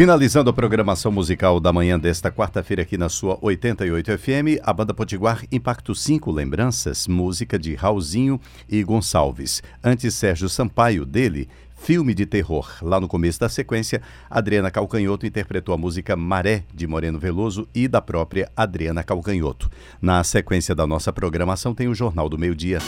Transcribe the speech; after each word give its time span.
Finalizando 0.00 0.48
a 0.48 0.52
programação 0.54 1.12
musical 1.12 1.60
da 1.60 1.74
manhã 1.74 1.98
desta 1.98 2.32
quarta-feira 2.32 2.80
aqui 2.80 2.96
na 2.96 3.10
sua 3.10 3.38
88 3.42 4.16
FM, 4.16 4.58
a 4.62 4.72
banda 4.72 4.94
Potiguar 4.94 5.44
Impacto 5.52 5.94
5 5.94 6.32
Lembranças, 6.32 7.06
música 7.06 7.58
de 7.58 7.74
Raulzinho 7.74 8.40
e 8.66 8.82
Gonçalves. 8.82 9.62
Antes 9.84 10.14
Sérgio 10.14 10.48
Sampaio, 10.48 11.04
dele, 11.04 11.50
filme 11.78 12.14
de 12.14 12.24
terror. 12.24 12.78
Lá 12.80 12.98
no 12.98 13.06
começo 13.06 13.40
da 13.40 13.50
sequência, 13.50 14.00
Adriana 14.30 14.70
Calcanhoto 14.70 15.26
interpretou 15.26 15.74
a 15.74 15.76
música 15.76 16.16
Maré, 16.16 16.64
de 16.72 16.86
Moreno 16.86 17.18
Veloso 17.18 17.68
e 17.74 17.86
da 17.86 18.00
própria 18.00 18.50
Adriana 18.56 19.02
Calcanhoto. 19.02 19.70
Na 20.00 20.24
sequência 20.24 20.74
da 20.74 20.86
nossa 20.86 21.12
programação 21.12 21.74
tem 21.74 21.88
o 21.88 21.94
Jornal 21.94 22.26
do 22.26 22.38
Meio 22.38 22.56
Dia. 22.56 22.78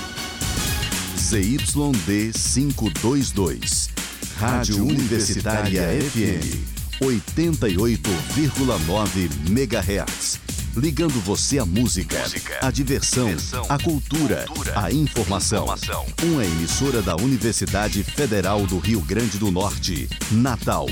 ZYD 1.19 2.33
522, 2.33 3.91
Rádio 4.39 4.83
Universitária 4.86 5.83
FM. 6.01 6.72
88,9 7.03 9.50
MHz. 9.50 10.41
Ligando 10.77 11.20
você 11.20 11.58
à 11.58 11.67
música, 11.67 12.20
música 12.20 12.58
à 12.62 12.70
diversão, 12.70 13.27
diversão, 13.27 13.67
à 13.69 13.77
cultura, 13.78 14.45
cultura 14.47 14.78
à 14.78 14.92
informação. 14.92 15.64
informação. 15.64 16.06
Uma 16.23 16.45
emissora 16.45 17.03
da 17.03 17.17
Universidade 17.17 18.05
Federal 18.05 18.64
do 18.67 18.78
Rio 18.78 19.00
Grande 19.00 19.36
do 19.36 19.50
Norte, 19.50 20.08
Natal, 20.30 20.86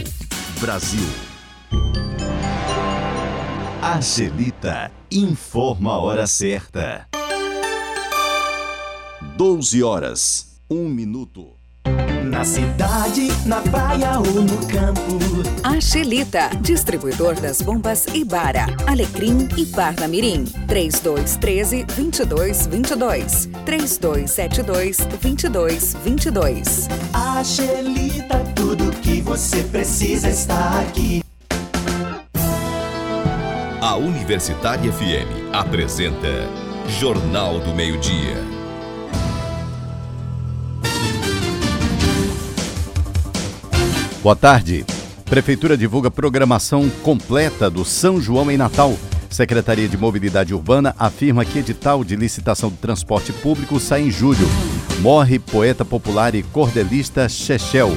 Brasil. 0.60 1.06
A 3.80 4.02
Celita 4.02 4.90
informa 5.10 5.92
a 5.92 5.98
hora 5.98 6.26
certa. 6.26 7.08
12 9.36 9.82
horas, 9.82 10.60
1 10.68 10.88
minuto. 10.88 11.59
Na 12.30 12.44
cidade, 12.44 13.26
na 13.44 13.60
praia 13.60 14.20
ou 14.20 14.42
no 14.42 14.56
campo. 14.68 15.18
A 15.64 15.80
Xelita, 15.80 16.48
distribuidor 16.60 17.34
das 17.34 17.60
bombas 17.60 18.06
Ibara, 18.14 18.66
Alecrim 18.86 19.48
e 19.56 19.66
Parnamirim. 19.66 20.44
3213 20.68 21.82
2222. 21.86 23.48
3272 23.66 24.98
2222. 24.98 26.88
A 27.12 27.42
Xelita, 27.42 28.38
tudo 28.54 28.92
que 29.00 29.20
você 29.22 29.64
precisa 29.64 30.28
está 30.28 30.82
aqui. 30.82 31.24
A 33.82 33.96
Universitária 33.96 34.92
FM 34.92 35.52
apresenta 35.52 36.28
Jornal 36.86 37.58
do 37.58 37.74
Meio-Dia. 37.74 38.59
Boa 44.22 44.36
tarde. 44.36 44.84
Prefeitura 45.24 45.78
divulga 45.78 46.10
programação 46.10 46.90
completa 47.02 47.70
do 47.70 47.86
São 47.86 48.20
João 48.20 48.50
em 48.50 48.56
Natal. 48.56 48.94
Secretaria 49.30 49.88
de 49.88 49.96
Mobilidade 49.96 50.52
Urbana 50.52 50.94
afirma 50.98 51.42
que 51.42 51.58
edital 51.58 52.04
de 52.04 52.16
licitação 52.16 52.68
do 52.68 52.76
transporte 52.76 53.32
público 53.32 53.80
sai 53.80 54.02
em 54.02 54.10
julho. 54.10 54.46
Morre 55.00 55.38
poeta 55.38 55.86
popular 55.86 56.34
e 56.34 56.42
cordelista 56.42 57.30
Chechel. 57.30 57.94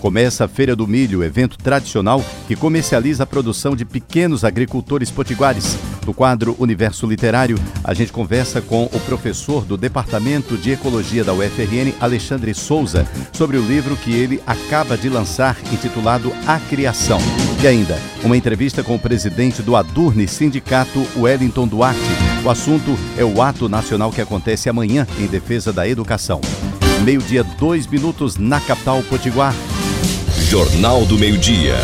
Começa 0.00 0.46
a 0.46 0.48
Feira 0.48 0.74
do 0.74 0.88
Milho, 0.88 1.22
evento 1.22 1.58
tradicional 1.58 2.24
que 2.48 2.56
comercializa 2.56 3.24
a 3.24 3.26
produção 3.26 3.76
de 3.76 3.84
pequenos 3.84 4.44
agricultores 4.44 5.10
potiguares. 5.10 5.76
No 6.06 6.14
quadro 6.14 6.56
Universo 6.58 7.06
Literário, 7.06 7.58
a 7.84 7.92
gente 7.92 8.10
conversa 8.10 8.62
com 8.62 8.84
o 8.84 9.00
professor 9.00 9.62
do 9.62 9.76
Departamento 9.76 10.56
de 10.56 10.72
Ecologia 10.72 11.22
da 11.22 11.34
UFRN, 11.34 11.92
Alexandre 12.00 12.54
Souza, 12.54 13.06
sobre 13.30 13.58
o 13.58 13.62
livro 13.62 13.94
que 13.94 14.12
ele 14.12 14.42
acaba 14.46 14.96
de 14.96 15.10
lançar, 15.10 15.58
intitulado 15.70 16.32
A 16.46 16.58
Criação. 16.58 17.20
E 17.62 17.66
ainda, 17.66 17.98
uma 18.24 18.38
entrevista 18.38 18.82
com 18.82 18.94
o 18.94 18.98
presidente 18.98 19.60
do 19.60 19.76
Adurne 19.76 20.26
Sindicato, 20.26 21.06
Wellington 21.14 21.68
Duarte. 21.68 22.00
O 22.42 22.48
assunto 22.48 22.96
é 23.18 23.24
o 23.24 23.42
ato 23.42 23.68
nacional 23.68 24.10
que 24.10 24.22
acontece 24.22 24.70
amanhã 24.70 25.06
em 25.18 25.26
defesa 25.26 25.74
da 25.74 25.86
educação. 25.86 26.40
Meio-dia, 27.04 27.44
dois 27.44 27.86
minutos 27.86 28.38
na 28.38 28.60
capital 28.60 29.02
Potiguar. 29.02 29.54
Jornal 30.50 31.06
do 31.06 31.16
Meio-Dia. 31.16 31.78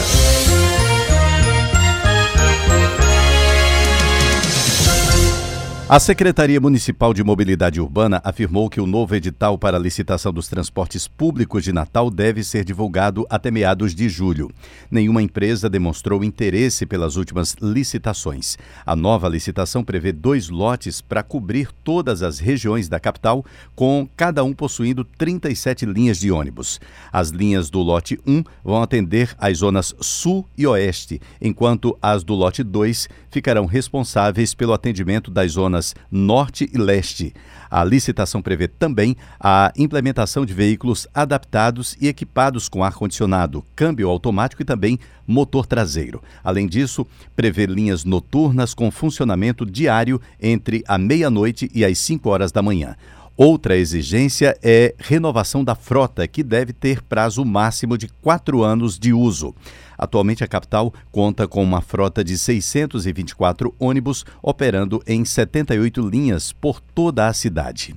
A 5.89 6.01
Secretaria 6.01 6.61
Municipal 6.61 7.15
de 7.15 7.23
Mobilidade 7.23 7.81
Urbana 7.81 8.21
afirmou 8.25 8.69
que 8.69 8.81
o 8.81 8.89
novo 8.89 9.15
edital 9.15 9.57
para 9.57 9.77
a 9.77 9.81
licitação 9.81 10.33
dos 10.33 10.49
transportes 10.49 11.07
públicos 11.07 11.63
de 11.63 11.73
Natal 11.73 12.11
deve 12.11 12.43
ser 12.43 12.65
divulgado 12.65 13.25
até 13.31 13.53
meados 13.53 13.95
de 13.95 14.09
julho. 14.09 14.51
Nenhuma 14.91 15.23
empresa 15.23 15.71
demonstrou 15.71 16.25
interesse 16.25 16.85
pelas 16.87 17.15
últimas 17.15 17.55
licitações. 17.63 18.59
A 18.85 18.97
nova 18.97 19.29
licitação 19.29 19.85
prevê 19.85 20.11
dois 20.11 20.49
lotes 20.49 21.01
para 21.01 21.23
cobrir 21.23 21.69
todas 21.85 22.21
as 22.21 22.41
regiões 22.41 22.89
da 22.89 22.99
capital, 22.99 23.45
com 23.77 24.09
cada 24.17 24.43
um 24.43 24.53
possuindo 24.53 25.05
37 25.05 25.87
linhas 25.87 26.19
de 26.19 26.33
ônibus. 26.33 26.81
As 27.13 27.29
linhas 27.29 27.71
do 27.71 27.79
lote 27.79 28.19
1 28.27 28.43
vão 28.65 28.83
atender 28.83 29.37
as 29.39 29.59
zonas 29.59 29.95
sul 30.01 30.49
e 30.59 30.67
oeste, 30.67 31.21
enquanto 31.41 31.97
as 32.03 32.25
do 32.25 32.35
lote 32.35 32.65
2 32.65 33.09
ficarão 33.31 33.67
responsáveis 33.67 34.53
pelo 34.53 34.73
atendimento 34.73 35.31
das 35.31 35.53
zonas 35.53 35.76
zonas 35.77 35.95
norte 36.11 36.69
e 36.73 36.79
leste. 36.79 37.35
A 37.71 37.85
licitação 37.85 38.41
prevê 38.41 38.69
também 38.69 39.17
a 39.41 39.73
implementação 39.77 40.47
de 40.47 40.55
veículos 40.55 41.07
adaptados 41.13 41.97
e 42.01 42.09
equipados 42.09 42.69
com 42.69 42.85
ar-condicionado, 42.85 43.65
câmbio 43.75 44.09
automático 44.09 44.63
e 44.63 44.65
também 44.65 44.99
motor 45.27 45.67
traseiro. 45.67 46.23
Além 46.45 46.67
disso, 46.67 47.07
prevê 47.35 47.67
linhas 47.67 48.05
noturnas 48.05 48.73
com 48.73 48.91
funcionamento 48.91 49.67
diário 49.67 50.21
entre 50.41 50.85
a 50.87 50.97
meia-noite 50.97 51.71
e 51.75 51.85
as 51.85 51.99
5 51.99 52.29
horas 52.31 52.53
da 52.53 52.63
manhã. 52.63 52.97
Outra 53.37 53.77
exigência 53.77 54.57
é 54.63 54.95
renovação 54.99 55.63
da 55.63 55.75
frota, 55.75 56.27
que 56.27 56.43
deve 56.43 56.73
ter 56.73 57.03
prazo 57.03 57.45
máximo 57.45 57.99
de 57.99 58.09
quatro 58.09 58.63
anos 58.63 58.99
de 58.99 59.13
uso. 59.13 59.55
Atualmente, 59.99 60.43
a 60.43 60.49
capital 60.49 60.93
conta 61.13 61.47
com 61.47 61.63
uma 61.63 61.83
frota 61.83 62.25
de 62.25 62.39
624 62.39 63.75
ônibus 63.79 64.25
operando 64.43 65.03
em 65.07 65.23
78 65.23 66.09
linhas 66.09 66.51
por 66.51 66.81
toda 66.81 67.27
a 67.27 67.33
cidade. 67.35 67.95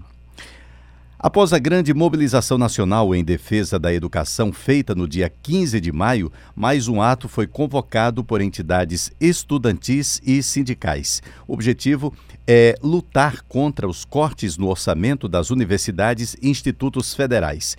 Após 1.21 1.51
a 1.51 1.59
grande 1.59 1.93
mobilização 1.93 2.57
nacional 2.57 3.13
em 3.13 3.25
defesa 3.25 3.77
da 3.77 3.93
educação 3.93 4.53
feita 4.53 4.95
no 4.95 5.05
dia 5.05 5.29
15 5.29 5.81
de 5.81 5.91
maio, 5.91 6.31
mais 6.55 6.87
um 6.87 7.01
ato 7.01 7.27
foi 7.27 7.45
convocado 7.45 8.23
por 8.23 8.39
entidades 8.39 9.11
estudantis 9.19 10.21
e 10.25 10.41
sindicais. 10.41 11.21
O 11.45 11.53
objetivo 11.53 12.13
é 12.47 12.73
lutar 12.81 13.41
contra 13.49 13.85
os 13.85 14.05
cortes 14.05 14.57
no 14.57 14.69
orçamento 14.69 15.27
das 15.27 15.49
universidades 15.49 16.37
e 16.41 16.49
institutos 16.49 17.13
federais. 17.13 17.75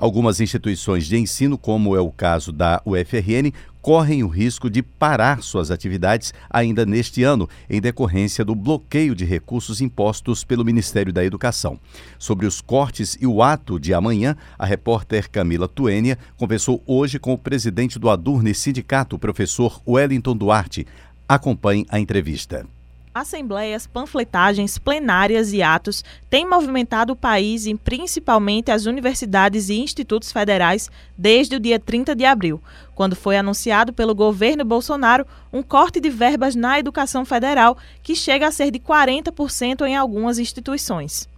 Algumas 0.00 0.40
instituições 0.40 1.04
de 1.04 1.18
ensino, 1.18 1.58
como 1.58 1.94
é 1.94 2.00
o 2.00 2.10
caso 2.10 2.52
da 2.52 2.80
UFRN, 2.86 3.52
correm 3.82 4.24
o 4.24 4.28
risco 4.28 4.70
de 4.70 4.82
parar 4.82 5.42
suas 5.42 5.70
atividades 5.70 6.32
ainda 6.48 6.86
neste 6.86 7.22
ano, 7.22 7.46
em 7.68 7.82
decorrência 7.82 8.42
do 8.42 8.54
bloqueio 8.54 9.14
de 9.14 9.26
recursos 9.26 9.82
impostos 9.82 10.42
pelo 10.42 10.64
Ministério 10.64 11.12
da 11.12 11.22
Educação. 11.22 11.78
Sobre 12.18 12.46
os 12.46 12.62
cortes 12.62 13.18
e 13.20 13.26
o 13.26 13.42
ato 13.42 13.78
de 13.78 13.92
amanhã, 13.92 14.34
a 14.58 14.64
repórter 14.64 15.28
Camila 15.28 15.68
Tuênia 15.68 16.16
conversou 16.34 16.82
hoje 16.86 17.18
com 17.18 17.34
o 17.34 17.38
presidente 17.38 17.98
do 17.98 18.08
Adurne 18.08 18.54
Sindicato, 18.54 19.18
professor 19.18 19.82
Wellington 19.86 20.34
Duarte. 20.34 20.86
Acompanhe 21.28 21.84
a 21.90 22.00
entrevista. 22.00 22.66
Assembleias, 23.12 23.88
panfletagens, 23.88 24.78
plenárias 24.78 25.52
e 25.52 25.60
atos 25.60 26.04
têm 26.30 26.48
movimentado 26.48 27.12
o 27.12 27.16
país 27.16 27.66
e 27.66 27.74
principalmente 27.74 28.70
as 28.70 28.86
universidades 28.86 29.68
e 29.68 29.80
institutos 29.80 30.30
federais 30.30 30.88
desde 31.18 31.56
o 31.56 31.60
dia 31.60 31.80
30 31.80 32.14
de 32.14 32.24
abril, 32.24 32.62
quando 32.94 33.16
foi 33.16 33.36
anunciado 33.36 33.92
pelo 33.92 34.14
governo 34.14 34.64
Bolsonaro 34.64 35.26
um 35.52 35.60
corte 35.60 35.98
de 35.98 36.08
verbas 36.08 36.54
na 36.54 36.78
educação 36.78 37.24
federal 37.24 37.76
que 38.00 38.14
chega 38.14 38.46
a 38.46 38.52
ser 38.52 38.70
de 38.70 38.78
40% 38.78 39.84
em 39.88 39.96
algumas 39.96 40.38
instituições. 40.38 41.28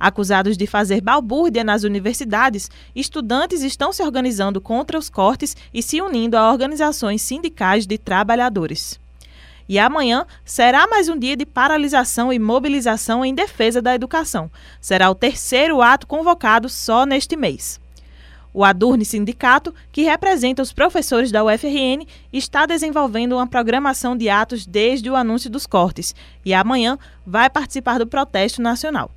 Acusados 0.00 0.56
de 0.56 0.66
fazer 0.66 1.00
balbúrdia 1.00 1.62
nas 1.62 1.84
universidades, 1.84 2.68
estudantes 2.92 3.62
estão 3.62 3.92
se 3.92 4.02
organizando 4.02 4.60
contra 4.60 4.98
os 4.98 5.08
cortes 5.08 5.56
e 5.72 5.80
se 5.80 6.02
unindo 6.02 6.36
a 6.36 6.50
organizações 6.50 7.22
sindicais 7.22 7.86
de 7.86 7.96
trabalhadores. 7.98 9.03
E 9.68 9.78
amanhã 9.78 10.26
será 10.44 10.86
mais 10.86 11.08
um 11.08 11.18
dia 11.18 11.36
de 11.36 11.46
paralisação 11.46 12.32
e 12.32 12.38
mobilização 12.38 13.24
em 13.24 13.34
defesa 13.34 13.80
da 13.80 13.94
educação. 13.94 14.50
Será 14.80 15.10
o 15.10 15.14
terceiro 15.14 15.80
ato 15.80 16.06
convocado 16.06 16.68
só 16.68 17.06
neste 17.06 17.36
mês. 17.36 17.80
O 18.52 18.62
Adurne 18.62 19.04
Sindicato, 19.04 19.74
que 19.90 20.02
representa 20.02 20.62
os 20.62 20.72
professores 20.72 21.32
da 21.32 21.42
UFRN, 21.42 22.06
está 22.32 22.66
desenvolvendo 22.66 23.32
uma 23.32 23.46
programação 23.48 24.16
de 24.16 24.28
atos 24.28 24.64
desde 24.64 25.10
o 25.10 25.16
anúncio 25.16 25.50
dos 25.50 25.66
cortes 25.66 26.14
e 26.44 26.54
amanhã 26.54 26.96
vai 27.26 27.50
participar 27.50 27.98
do 27.98 28.06
protesto 28.06 28.62
nacional. 28.62 29.10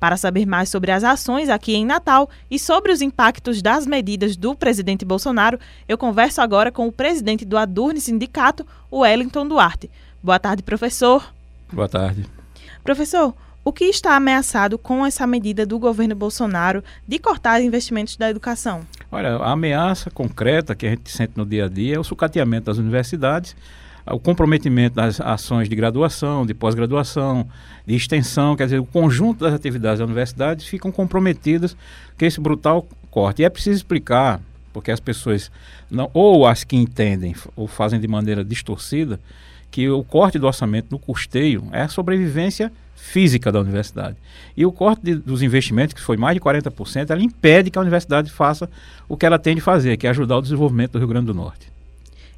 Para 0.00 0.16
saber 0.16 0.46
mais 0.46 0.68
sobre 0.68 0.92
as 0.92 1.02
ações 1.02 1.48
aqui 1.48 1.74
em 1.74 1.84
Natal 1.84 2.30
e 2.50 2.58
sobre 2.58 2.92
os 2.92 3.02
impactos 3.02 3.60
das 3.60 3.86
medidas 3.86 4.36
do 4.36 4.54
presidente 4.54 5.04
Bolsonaro, 5.04 5.58
eu 5.88 5.98
converso 5.98 6.40
agora 6.40 6.70
com 6.70 6.86
o 6.86 6.92
presidente 6.92 7.44
do 7.44 7.58
Adurne 7.58 8.00
Sindicato, 8.00 8.64
o 8.90 9.00
Wellington 9.00 9.46
Duarte. 9.48 9.90
Boa 10.22 10.38
tarde, 10.38 10.62
professor. 10.62 11.34
Boa 11.72 11.88
tarde. 11.88 12.24
Professor, 12.84 13.34
o 13.64 13.72
que 13.72 13.84
está 13.84 14.14
ameaçado 14.14 14.78
com 14.78 15.04
essa 15.04 15.26
medida 15.26 15.66
do 15.66 15.78
governo 15.78 16.14
Bolsonaro 16.14 16.82
de 17.06 17.18
cortar 17.18 17.60
investimentos 17.60 18.16
da 18.16 18.30
educação? 18.30 18.80
Olha, 19.10 19.36
a 19.36 19.52
ameaça 19.52 20.10
concreta 20.10 20.74
que 20.74 20.86
a 20.86 20.90
gente 20.90 21.10
sente 21.10 21.32
no 21.36 21.44
dia 21.44 21.66
a 21.66 21.68
dia 21.68 21.96
é 21.96 21.98
o 21.98 22.04
sucateamento 22.04 22.66
das 22.66 22.78
universidades, 22.78 23.56
o 24.10 24.18
comprometimento 24.18 24.96
das 24.96 25.20
ações 25.20 25.68
de 25.68 25.74
graduação, 25.74 26.46
de 26.46 26.54
pós-graduação, 26.54 27.48
de 27.86 27.94
extensão, 27.94 28.56
quer 28.56 28.64
dizer, 28.64 28.78
o 28.78 28.86
conjunto 28.86 29.40
das 29.40 29.54
atividades 29.54 29.98
da 29.98 30.04
universidade 30.04 30.68
ficam 30.68 30.90
comprometidas 30.90 31.76
com 32.18 32.24
esse 32.24 32.40
brutal 32.40 32.86
corte. 33.10 33.42
E 33.42 33.44
é 33.44 33.50
preciso 33.50 33.76
explicar, 33.76 34.40
porque 34.72 34.90
as 34.90 35.00
pessoas, 35.00 35.50
não, 35.90 36.10
ou 36.12 36.46
as 36.46 36.64
que 36.64 36.76
entendem 36.76 37.34
ou 37.56 37.66
fazem 37.66 38.00
de 38.00 38.08
maneira 38.08 38.44
distorcida, 38.44 39.20
que 39.70 39.88
o 39.88 40.02
corte 40.02 40.38
do 40.38 40.46
orçamento 40.46 40.88
no 40.90 40.98
custeio 40.98 41.68
é 41.72 41.82
a 41.82 41.88
sobrevivência 41.88 42.72
física 42.94 43.52
da 43.52 43.60
universidade. 43.60 44.16
E 44.56 44.66
o 44.66 44.72
corte 44.72 45.02
de, 45.02 45.14
dos 45.14 45.42
investimentos, 45.42 45.94
que 45.94 46.00
foi 46.00 46.16
mais 46.16 46.34
de 46.34 46.40
40%, 46.40 47.10
ela 47.10 47.22
impede 47.22 47.70
que 47.70 47.78
a 47.78 47.82
universidade 47.82 48.30
faça 48.30 48.68
o 49.08 49.16
que 49.16 49.24
ela 49.24 49.38
tem 49.38 49.54
de 49.54 49.60
fazer, 49.60 49.96
que 49.96 50.06
é 50.06 50.10
ajudar 50.10 50.38
o 50.38 50.42
desenvolvimento 50.42 50.92
do 50.92 50.98
Rio 50.98 51.08
Grande 51.08 51.26
do 51.26 51.34
Norte. 51.34 51.77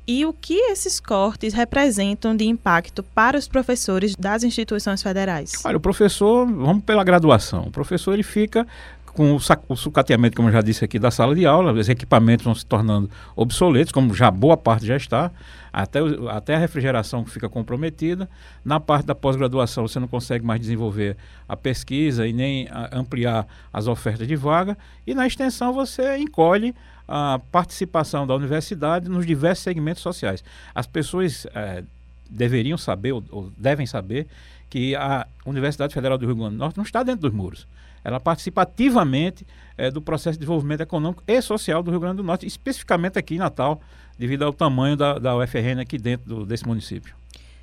E 0.07 0.25
o 0.27 0.33
que 0.33 0.55
esses 0.55 0.99
cortes 0.99 1.55
representam 1.55 2.37
de 2.37 2.45
impacto 2.45 3.03
para 3.03 3.39
os 3.39 3.47
professores 3.47 4.17
das 4.17 4.43
instituições 4.43 5.03
federais? 5.03 5.53
Olha, 5.65 5.77
o 5.77 5.81
professor, 5.81 6.47
vamos 6.47 6.83
pela 6.85 7.05
graduação. 7.05 7.63
O 7.63 7.71
professor 7.71 8.15
ele 8.15 8.23
fica 8.23 8.67
com 9.13 9.37
o, 9.69 9.77
sucateamento, 9.77 10.37
como 10.37 10.49
eu 10.49 10.53
já 10.53 10.63
disse 10.63 10.85
aqui, 10.85 10.99
da 10.99 11.11
sala 11.11 11.35
de 11.35 11.45
aula, 11.45 11.73
os 11.73 11.89
equipamentos 11.89 12.45
vão 12.45 12.55
se 12.55 12.65
tornando 12.65 13.11
obsoletos, 13.35 13.93
como 13.93 14.15
já 14.15 14.31
boa 14.31 14.57
parte 14.57 14.87
já 14.87 14.97
está, 14.97 15.31
até, 15.73 16.01
até 16.29 16.55
a 16.55 16.59
refrigeração 16.59 17.25
fica 17.25 17.49
comprometida. 17.49 18.29
Na 18.65 18.81
parte 18.81 19.07
da 19.07 19.15
pós-graduação, 19.15 19.87
você 19.87 19.99
não 20.01 20.09
consegue 20.09 20.45
mais 20.45 20.61
desenvolver 20.61 21.17
a 21.49 21.57
pesquisa 21.57 22.27
e 22.27 22.33
nem 22.33 22.69
ampliar 22.93 23.47
as 23.73 23.87
ofertas 23.87 24.27
de 24.27 24.37
vaga. 24.37 24.77
E 25.07 25.15
na 25.15 25.27
extensão, 25.27 25.73
você 25.73 26.17
encolhe 26.17 26.75
a 27.11 27.41
participação 27.51 28.27
da 28.27 28.35
universidade 28.35 29.09
nos 29.09 29.27
diversos 29.27 29.65
segmentos 29.65 30.03
sociais. 30.03 30.45
As 30.73 30.87
pessoas 30.87 31.47
é, 31.55 31.83
deveriam 32.31 32.79
saber, 32.79 33.13
ou, 33.13 33.25
ou 33.31 33.53
devem 33.59 33.87
saber, 33.87 34.29
que 34.69 34.95
a 34.95 35.27
Universidade 35.45 35.93
Federal 35.93 36.17
do 36.17 36.25
Rio 36.25 36.37
Grande 36.37 36.53
do 36.53 36.59
Norte 36.59 36.77
não 36.77 36.85
está 36.85 37.03
dentro 37.03 37.23
dos 37.23 37.33
muros 37.33 37.67
ela 38.05 38.19
participa 38.19 38.63
ativamente 38.63 39.47
é, 39.77 39.91
do 39.91 40.01
processo 40.01 40.35
de 40.35 40.41
desenvolvimento 40.41 40.81
econômico 40.81 41.23
e 41.27 41.41
social 41.43 41.83
do 41.83 41.91
Rio 41.91 42.01
Grande 42.01 42.17
do 42.19 42.23
Norte, 42.23 42.47
especificamente 42.47 43.19
aqui 43.19 43.35
em 43.35 43.39
Natal, 43.39 43.81
devido 44.19 44.43
ao 44.45 44.53
tamanho 44.53 44.97
da, 44.97 45.19
da 45.19 45.37
UFRN 45.37 45.81
aqui 45.81 45.99
dentro 45.99 46.27
do, 46.27 46.47
desse 46.47 46.67
município. 46.67 47.15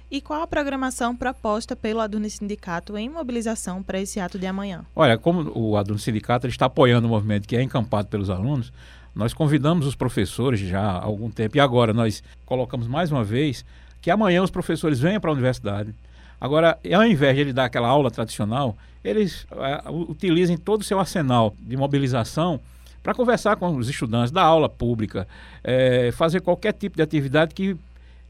E 0.09 0.21
qual 0.21 0.41
a 0.41 0.47
programação 0.47 1.13
proposta 1.13 1.75
pelo 1.75 1.99
Adune 1.99 2.29
Sindicato 2.29 2.97
em 2.97 3.09
mobilização 3.09 3.83
para 3.83 3.99
esse 3.99 4.21
ato 4.21 4.39
de 4.39 4.47
amanhã? 4.47 4.85
Olha, 4.95 5.17
como 5.17 5.51
o 5.53 5.75
Adune 5.75 5.99
Sindicato 5.99 6.47
está 6.47 6.67
apoiando 6.67 7.07
o 7.07 7.09
movimento 7.09 7.45
que 7.45 7.57
é 7.57 7.61
encampado 7.61 8.07
pelos 8.07 8.29
alunos, 8.29 8.71
nós 9.17 9.33
convidamos 9.33 9.85
os 9.85 9.95
professores 9.95 10.59
já 10.59 10.81
há 10.81 11.03
algum 11.03 11.29
tempo 11.29 11.57
e 11.57 11.59
agora 11.59 11.93
nós 11.93 12.23
colocamos 12.45 12.87
mais 12.87 13.11
uma 13.11 13.23
vez 13.23 13.65
que 14.01 14.11
amanhã 14.11 14.41
os 14.43 14.51
professores 14.51 14.99
venham 14.99 15.19
para 15.19 15.31
a 15.31 15.33
universidade, 15.33 15.93
Agora, 16.39 16.77
ao 16.93 17.05
invés 17.05 17.35
de 17.35 17.41
ele 17.41 17.53
dar 17.53 17.65
aquela 17.65 17.87
aula 17.87 18.11
tradicional, 18.11 18.77
eles 19.03 19.45
uh, 19.51 19.91
utilizem 20.09 20.55
todo 20.55 20.81
o 20.81 20.83
seu 20.83 20.99
arsenal 20.99 21.55
de 21.59 21.75
mobilização 21.75 22.59
para 23.01 23.13
conversar 23.13 23.55
com 23.55 23.75
os 23.75 23.89
estudantes, 23.89 24.31
dar 24.31 24.43
aula 24.43 24.69
pública, 24.69 25.27
é, 25.63 26.11
fazer 26.11 26.41
qualquer 26.41 26.73
tipo 26.73 26.97
de 26.97 27.01
atividade 27.01 27.55
que, 27.55 27.75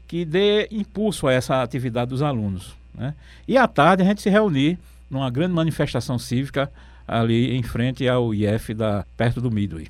que 0.06 0.24
dê 0.24 0.68
impulso 0.70 1.26
a 1.26 1.32
essa 1.32 1.62
atividade 1.62 2.10
dos 2.10 2.22
alunos. 2.22 2.76
Né? 2.94 3.12
E 3.46 3.58
à 3.58 3.66
tarde 3.66 4.02
a 4.02 4.06
gente 4.06 4.22
se 4.22 4.30
reunir 4.30 4.78
numa 5.10 5.28
grande 5.30 5.52
manifestação 5.52 6.18
cívica 6.18 6.70
ali 7.06 7.56
em 7.56 7.62
frente 7.62 8.08
ao 8.08 8.32
IF 8.32 8.72
da, 8.72 9.04
perto 9.16 9.40
do 9.40 9.50
Midway. 9.50 9.88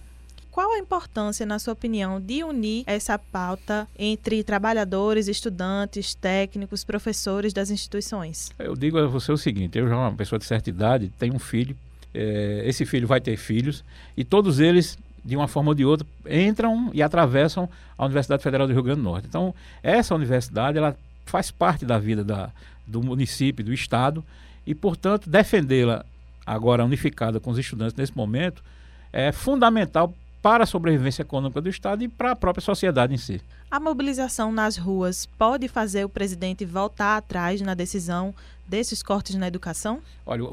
Qual 0.58 0.72
a 0.72 0.78
importância, 0.80 1.46
na 1.46 1.60
sua 1.60 1.72
opinião, 1.72 2.20
de 2.20 2.42
unir 2.42 2.82
essa 2.84 3.16
pauta 3.16 3.86
entre 3.96 4.42
trabalhadores, 4.42 5.28
estudantes, 5.28 6.16
técnicos, 6.16 6.82
professores 6.82 7.52
das 7.52 7.70
instituições? 7.70 8.50
Eu 8.58 8.74
digo 8.74 8.98
a 8.98 9.06
você 9.06 9.30
o 9.30 9.36
seguinte: 9.36 9.78
eu 9.78 9.88
já 9.88 9.96
uma 9.96 10.12
pessoa 10.14 10.36
de 10.36 10.44
certa 10.44 10.68
idade, 10.68 11.12
tenho 11.16 11.36
um 11.36 11.38
filho, 11.38 11.76
é, 12.12 12.64
esse 12.66 12.84
filho 12.84 13.06
vai 13.06 13.20
ter 13.20 13.36
filhos, 13.36 13.84
e 14.16 14.24
todos 14.24 14.58
eles 14.58 14.98
de 15.24 15.36
uma 15.36 15.46
forma 15.46 15.68
ou 15.68 15.74
de 15.76 15.84
outra, 15.84 16.04
entram 16.28 16.90
e 16.92 17.04
atravessam 17.04 17.70
a 17.96 18.04
Universidade 18.04 18.42
Federal 18.42 18.66
do 18.66 18.72
Rio 18.72 18.82
Grande 18.82 19.00
do 19.00 19.04
Norte. 19.04 19.28
Então, 19.28 19.54
essa 19.80 20.12
universidade, 20.12 20.76
ela 20.76 20.96
faz 21.24 21.52
parte 21.52 21.86
da 21.86 22.00
vida 22.00 22.24
da, 22.24 22.50
do 22.84 23.00
município, 23.00 23.64
do 23.64 23.72
estado, 23.72 24.24
e, 24.66 24.74
portanto, 24.74 25.30
defendê-la 25.30 26.04
agora 26.44 26.84
unificada 26.84 27.38
com 27.38 27.52
os 27.52 27.58
estudantes 27.58 27.94
nesse 27.94 28.16
momento 28.16 28.60
é 29.12 29.30
fundamental 29.30 30.12
para 30.42 30.64
a 30.64 30.66
sobrevivência 30.66 31.22
econômica 31.22 31.60
do 31.60 31.68
Estado 31.68 32.02
e 32.02 32.08
para 32.08 32.32
a 32.32 32.36
própria 32.36 32.62
sociedade 32.62 33.14
em 33.14 33.18
si. 33.18 33.40
A 33.70 33.80
mobilização 33.80 34.52
nas 34.52 34.76
ruas 34.76 35.26
pode 35.26 35.68
fazer 35.68 36.04
o 36.04 36.08
presidente 36.08 36.64
voltar 36.64 37.16
atrás 37.16 37.60
na 37.60 37.74
decisão 37.74 38.34
desses 38.66 39.02
cortes 39.02 39.34
na 39.34 39.48
educação? 39.48 40.00
Olha, 40.24 40.44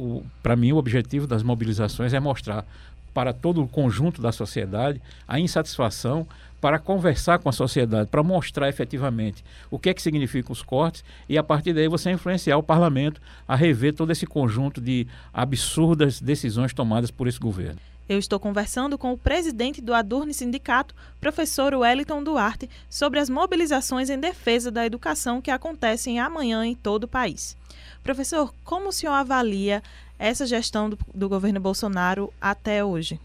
para 0.42 0.56
mim 0.56 0.72
o 0.72 0.78
objetivo 0.78 1.28
das 1.28 1.44
mobilizações 1.44 2.14
é 2.14 2.20
mostrar 2.20 2.66
para 3.14 3.32
todo 3.32 3.64
o 3.64 3.68
conjunto 3.68 4.22
da 4.22 4.32
sociedade 4.32 5.02
a 5.26 5.40
insatisfação 5.40 6.28
para 6.60 6.80
conversar 6.80 7.40
com 7.40 7.48
a 7.48 7.52
sociedade, 7.54 8.10
para 8.10 8.24
mostrar 8.24 8.68
efetivamente 8.68 9.46
o 9.70 9.78
que 9.78 9.90
é 9.90 9.94
que 9.94 10.02
significam 10.02 10.52
os 10.52 10.62
cortes 10.62 11.04
e 11.30 11.38
a 11.38 11.44
partir 11.44 11.74
daí 11.74 11.88
você 11.88 12.12
influenciar 12.12 12.58
o 12.58 12.64
parlamento 12.64 13.22
a 13.48 13.56
rever 13.56 13.94
todo 13.94 14.12
esse 14.12 14.26
conjunto 14.26 14.82
de 14.82 15.08
absurdas 15.34 16.20
decisões 16.20 16.74
tomadas 16.74 17.12
por 17.12 17.28
esse 17.28 17.40
governo. 17.40 17.80
Eu 18.08 18.20
estou 18.20 18.40
conversando 18.40 18.98
com 18.98 19.12
o 19.12 19.18
presidente 19.18 19.82
do 19.82 19.94
Adurne 19.94 20.34
Sindicato, 20.34 20.94
professor 21.20 21.74
Wellington 21.74 22.24
Duarte, 22.24 22.70
sobre 22.88 23.20
as 23.20 23.30
mobilizações 23.30 24.12
em 24.12 24.20
defesa 24.20 24.70
da 24.70 24.86
educação 24.86 25.42
que 25.42 25.50
acontecem 25.50 26.20
amanhã 26.20 26.64
em 26.66 26.76
todo 26.76 27.06
o 27.06 27.08
país. 27.08 27.58
Professor, 28.04 28.54
como 28.64 28.90
o 28.90 28.92
senhor 28.92 29.14
avalia 29.14 29.82
essa 30.20 30.46
gestão 30.46 30.90
do, 30.90 31.00
do 31.14 31.28
governo 31.28 31.60
Bolsonaro 31.60 32.32
até 32.40 32.86
hoje? 32.86 33.20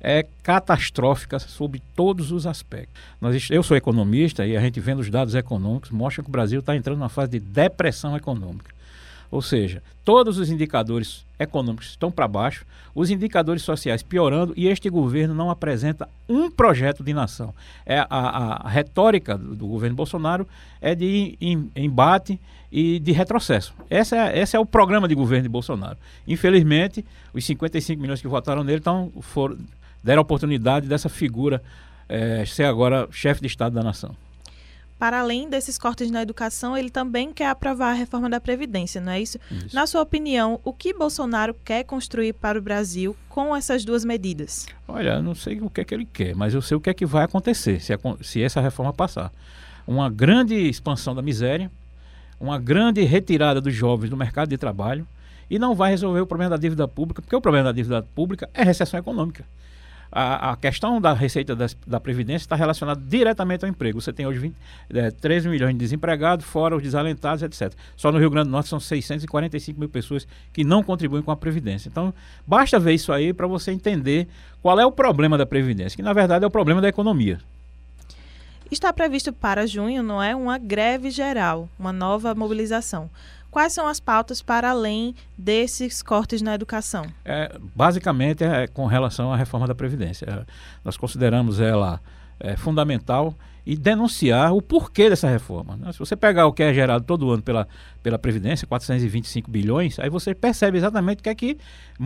é 0.00 0.24
catastrófica 0.42 1.38
sob 1.38 1.80
todos 1.94 2.30
os 2.30 2.46
aspectos. 2.46 3.02
Nós, 3.20 3.50
eu 3.50 3.62
sou 3.62 3.76
economista 3.76 4.46
e 4.46 4.56
a 4.56 4.60
gente 4.60 4.78
vendo 4.80 5.00
os 5.00 5.10
dados 5.10 5.34
econômicos 5.34 5.90
mostra 5.90 6.22
que 6.22 6.28
o 6.28 6.32
Brasil 6.32 6.60
está 6.60 6.76
entrando 6.76 6.98
numa 6.98 7.08
fase 7.08 7.32
de 7.32 7.40
depressão 7.40 8.16
econômica. 8.16 8.77
Ou 9.30 9.42
seja, 9.42 9.82
todos 10.04 10.38
os 10.38 10.50
indicadores 10.50 11.26
econômicos 11.38 11.90
estão 11.90 12.10
para 12.10 12.26
baixo, 12.26 12.64
os 12.94 13.10
indicadores 13.10 13.62
sociais 13.62 14.02
piorando 14.02 14.54
e 14.56 14.66
este 14.66 14.88
governo 14.88 15.34
não 15.34 15.50
apresenta 15.50 16.08
um 16.28 16.50
projeto 16.50 17.04
de 17.04 17.12
nação. 17.12 17.54
É 17.84 17.98
a, 17.98 18.06
a 18.08 18.68
retórica 18.68 19.36
do, 19.36 19.54
do, 19.54 19.66
governo 19.66 19.94
Bolsonaro 19.94 20.48
é 20.80 20.94
de 20.94 21.36
em, 21.40 21.70
embate 21.76 22.40
e 22.72 22.98
de 22.98 23.12
retrocesso. 23.12 23.74
Esse 23.90 24.16
é, 24.16 24.38
esse 24.38 24.56
é 24.56 24.60
o 24.60 24.66
programa 24.66 25.06
de 25.06 25.14
governo 25.14 25.42
de 25.42 25.48
Bolsonaro. 25.48 25.98
Infelizmente, 26.26 27.04
os 27.32 27.44
55 27.44 28.00
milhões 28.00 28.20
que 28.20 28.28
votaram 28.28 28.64
nele 28.64 28.80
tão, 28.80 29.12
for, 29.20 29.56
deram 30.02 30.20
a 30.20 30.22
oportunidade 30.22 30.88
dessa 30.88 31.08
figura 31.08 31.62
é, 32.08 32.44
ser 32.46 32.64
agora 32.64 33.06
chefe 33.10 33.42
de 33.42 33.46
Estado 33.46 33.74
da 33.74 33.82
nação 33.82 34.16
para 34.98 35.20
além 35.20 35.48
desses 35.48 35.78
cortes 35.78 36.10
na 36.10 36.22
educação, 36.22 36.76
ele 36.76 36.90
também 36.90 37.32
quer 37.32 37.48
aprovar 37.48 37.90
a 37.90 37.92
reforma 37.92 38.28
da 38.28 38.40
Previdência, 38.40 39.00
não 39.00 39.12
é 39.12 39.20
isso? 39.20 39.38
isso? 39.50 39.74
Na 39.74 39.86
sua 39.86 40.02
opinião, 40.02 40.60
o 40.64 40.72
que 40.72 40.92
Bolsonaro 40.92 41.54
quer 41.64 41.84
construir 41.84 42.32
para 42.32 42.58
o 42.58 42.62
Brasil 42.62 43.16
com 43.28 43.54
essas 43.54 43.84
duas 43.84 44.04
medidas? 44.04 44.66
Olha, 44.88 45.22
não 45.22 45.34
sei 45.34 45.60
o 45.60 45.70
que 45.70 45.80
é 45.80 45.84
que 45.84 45.94
ele 45.94 46.04
quer, 46.04 46.34
mas 46.34 46.52
eu 46.52 46.60
sei 46.60 46.76
o 46.76 46.80
que 46.80 46.90
é 46.90 46.94
que 46.94 47.06
vai 47.06 47.24
acontecer 47.24 47.80
se, 47.80 47.92
a, 47.92 47.98
se 48.20 48.42
essa 48.42 48.60
reforma 48.60 48.92
passar. 48.92 49.32
Uma 49.86 50.10
grande 50.10 50.54
expansão 50.54 51.14
da 51.14 51.22
miséria, 51.22 51.70
uma 52.40 52.58
grande 52.58 53.02
retirada 53.02 53.60
dos 53.60 53.74
jovens 53.74 54.10
do 54.10 54.16
mercado 54.16 54.48
de 54.48 54.58
trabalho 54.58 55.06
e 55.48 55.58
não 55.58 55.74
vai 55.74 55.90
resolver 55.90 56.20
o 56.20 56.26
problema 56.26 56.50
da 56.50 56.56
dívida 56.56 56.88
pública, 56.88 57.22
porque 57.22 57.36
o 57.36 57.40
problema 57.40 57.66
da 57.66 57.72
dívida 57.72 58.02
pública 58.02 58.50
é 58.52 58.64
recessão 58.64 58.98
econômica 58.98 59.44
a, 60.10 60.52
a 60.52 60.56
questão 60.56 61.00
da 61.00 61.12
receita 61.12 61.54
das, 61.54 61.76
da 61.86 62.00
Previdência 62.00 62.44
está 62.44 62.56
relacionada 62.56 63.00
diretamente 63.00 63.64
ao 63.64 63.70
emprego. 63.70 64.00
Você 64.00 64.12
tem 64.12 64.26
hoje 64.26 64.38
20, 64.38 64.56
é, 64.94 65.10
13 65.10 65.48
milhões 65.48 65.72
de 65.72 65.78
desempregados, 65.78 66.44
fora 66.46 66.76
os 66.76 66.82
desalentados, 66.82 67.42
etc. 67.42 67.72
Só 67.96 68.10
no 68.10 68.18
Rio 68.18 68.30
Grande 68.30 68.48
do 68.48 68.52
Norte 68.52 68.68
são 68.68 68.80
645 68.80 69.78
mil 69.78 69.88
pessoas 69.88 70.26
que 70.52 70.64
não 70.64 70.82
contribuem 70.82 71.22
com 71.22 71.30
a 71.30 71.36
Previdência. 71.36 71.88
Então, 71.88 72.12
basta 72.46 72.78
ver 72.78 72.94
isso 72.94 73.12
aí 73.12 73.32
para 73.32 73.46
você 73.46 73.70
entender 73.70 74.28
qual 74.62 74.78
é 74.80 74.86
o 74.86 74.92
problema 74.92 75.36
da 75.36 75.46
Previdência, 75.46 75.96
que 75.96 76.02
na 76.02 76.12
verdade 76.12 76.44
é 76.44 76.48
o 76.48 76.50
problema 76.50 76.80
da 76.80 76.88
economia. 76.88 77.38
Está 78.70 78.92
previsto 78.92 79.32
para 79.32 79.66
junho, 79.66 80.02
não 80.02 80.22
é? 80.22 80.36
Uma 80.36 80.58
greve 80.58 81.10
geral, 81.10 81.70
uma 81.78 81.90
nova 81.90 82.34
mobilização. 82.34 83.08
Quais 83.50 83.72
são 83.72 83.88
as 83.88 83.98
pautas 83.98 84.42
para 84.42 84.70
além 84.70 85.14
desses 85.36 86.02
cortes 86.02 86.42
na 86.42 86.54
educação? 86.54 87.06
É, 87.24 87.58
basicamente 87.74 88.44
é 88.44 88.66
com 88.66 88.86
relação 88.86 89.32
à 89.32 89.36
reforma 89.36 89.66
da 89.66 89.74
Previdência. 89.74 90.26
É, 90.26 90.44
nós 90.84 90.96
consideramos 90.96 91.60
ela 91.60 92.00
é, 92.38 92.56
fundamental 92.56 93.34
e 93.68 93.76
denunciar 93.76 94.54
o 94.54 94.62
porquê 94.62 95.10
dessa 95.10 95.28
reforma. 95.28 95.76
Né? 95.76 95.92
Se 95.92 95.98
você 95.98 96.16
pegar 96.16 96.46
o 96.46 96.54
que 96.54 96.62
é 96.62 96.72
gerado 96.72 97.04
todo 97.04 97.30
ano 97.30 97.42
pela, 97.42 97.68
pela 98.02 98.18
Previdência, 98.18 98.66
425 98.66 99.50
bilhões, 99.50 99.98
aí 99.98 100.08
você 100.08 100.34
percebe 100.34 100.78
exatamente 100.78 101.18
o 101.18 101.22
que 101.22 101.28
é 101.28 101.34
que 101.34 101.58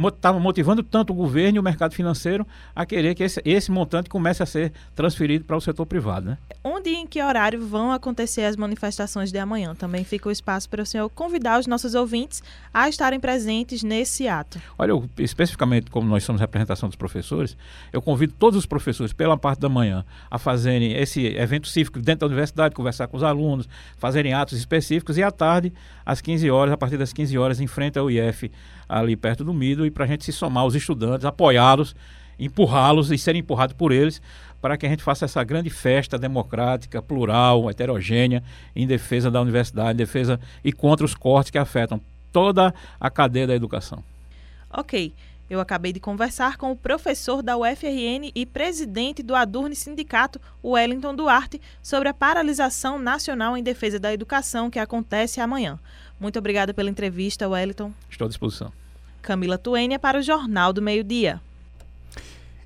estava 0.09 0.41
motivando 0.41 0.83
tanto 0.83 1.13
o 1.13 1.15
governo 1.15 1.59
e 1.59 1.61
o 1.61 1.63
mercado 1.63 1.95
financeiro 1.95 2.45
a 2.75 2.85
querer 2.85 3.15
que 3.15 3.23
esse, 3.23 3.41
esse 3.45 3.71
montante 3.71 4.11
comece 4.11 4.43
a 4.43 4.47
ser 4.47 4.73
transferido 4.93 5.45
para 5.45 5.57
o 5.57 5.61
setor 5.61 5.87
privado. 5.87 6.31
Né? 6.31 6.39
Onde 6.65 6.91
e 6.91 6.97
em 6.97 7.07
que 7.07 7.23
horário 7.23 7.65
vão 7.65 7.93
acontecer 7.93 8.43
as 8.45 8.57
manifestações 8.57 9.31
de 9.31 9.39
amanhã? 9.39 9.73
Também 9.73 10.03
fica 10.03 10.29
o 10.29 10.33
espaço 10.33 10.69
para 10.69 10.83
o 10.83 10.87
senhor 10.87 11.09
convidar 11.11 11.61
os 11.61 11.69
nossos 11.69 11.95
ouvintes 11.95 12.43
a 12.75 12.89
estarem 12.89 13.21
presentes 13.21 13.85
nesse 13.85 14.27
ato. 14.27 14.61
Olha, 14.77 14.91
eu, 14.91 15.09
especificamente 15.17 15.93
como 15.93 16.09
nós 16.09 16.25
somos 16.25 16.41
representação 16.41 16.89
dos 16.89 16.97
professores, 16.97 17.57
eu 17.93 18.03
convido 18.03 18.35
todos 18.37 18.59
os 18.59 18.67
professores 18.67 19.13
pela 19.13 19.37
parte 19.37 19.61
da 19.61 19.69
manhã 19.69 20.05
a 20.29 20.39
fazerem 20.41 20.95
esse 20.95 21.25
evento 21.25 21.52
cívico 21.61 22.01
dentro 22.01 22.21
da 22.21 22.27
universidade, 22.27 22.75
conversar 22.75 23.07
com 23.07 23.17
os 23.17 23.23
alunos, 23.23 23.69
fazerem 23.97 24.33
atos 24.33 24.59
específicos 24.59 25.19
e 25.19 25.23
à 25.23 25.31
tarde 25.31 25.73
às 26.05 26.21
15 26.21 26.51
horas, 26.51 26.73
a 26.73 26.77
partir 26.77 26.97
das 26.97 27.13
15 27.13 27.37
horas, 27.39 27.61
em 27.61 27.67
frente 27.67 27.99
ao 27.99 28.11
IF, 28.11 28.51
ali 28.89 29.17
perto 29.17 29.45
do 29.45 29.53
Mido, 29.53 29.85
e 29.87 29.91
para 29.91 30.05
a 30.05 30.09
gente 30.09 30.25
se 30.25 30.33
somar 30.33 30.65
os 30.67 30.75
estudantes, 30.75 31.25
apoiá-los, 31.25 31.95
empurrá-los 32.39 33.11
e 33.11 33.19
serem 33.19 33.41
empurrados 33.41 33.75
por 33.75 33.93
eles, 33.93 34.21
para 34.61 34.77
que 34.77 34.87
a 34.87 34.89
gente 34.89 35.03
faça 35.03 35.25
essa 35.25 35.43
grande 35.43 35.71
festa 35.71 36.19
democrática, 36.19 37.03
plural, 37.03 37.69
heterogênea, 37.69 38.43
em 38.75 38.87
defesa 38.87 39.31
da 39.31 39.41
universidade, 39.41 39.95
em 39.95 39.97
defesa 39.97 40.39
e 40.65 40.73
contra 40.73 41.05
os 41.05 41.15
cortes 41.15 41.51
que 41.51 41.59
afetam 41.59 42.01
toda 42.31 42.73
a 42.99 43.11
cadeia 43.11 43.47
da 43.47 43.55
educação. 43.55 44.03
Ok. 44.71 45.13
Eu 45.53 45.61
acabei 45.61 45.93
de 45.93 46.01
conversar 46.01 46.57
com 46.57 46.73
o 46.73 46.77
professor 46.77 47.43
da 47.43 47.59
UFRN 47.59 48.33
e 48.35 48.47
presidente 48.47 49.23
do 49.23 49.35
Adurne 49.35 49.77
Sindicato, 49.77 50.41
Wellington 50.65 51.15
Duarte, 51.15 51.61
sobre 51.83 52.09
a 52.09 52.15
paralisação 52.15 52.99
nacional 52.99 53.55
em 53.55 53.63
defesa 53.63 54.01
da 54.01 54.15
educação 54.15 54.71
que 54.71 54.79
acontece 54.79 55.43
amanhã. 55.43 55.79
Muito 56.19 56.39
obrigada 56.39 56.73
pela 56.73 56.89
entrevista, 56.89 57.47
Wellington. 57.47 57.93
Estou 58.09 58.25
à 58.25 58.29
disposição. 58.29 58.73
Camila 59.21 59.59
Tuênia 59.59 59.99
para 59.99 60.19
o 60.19 60.23
Jornal 60.23 60.73
do 60.73 60.81
Meio-Dia. 60.81 61.39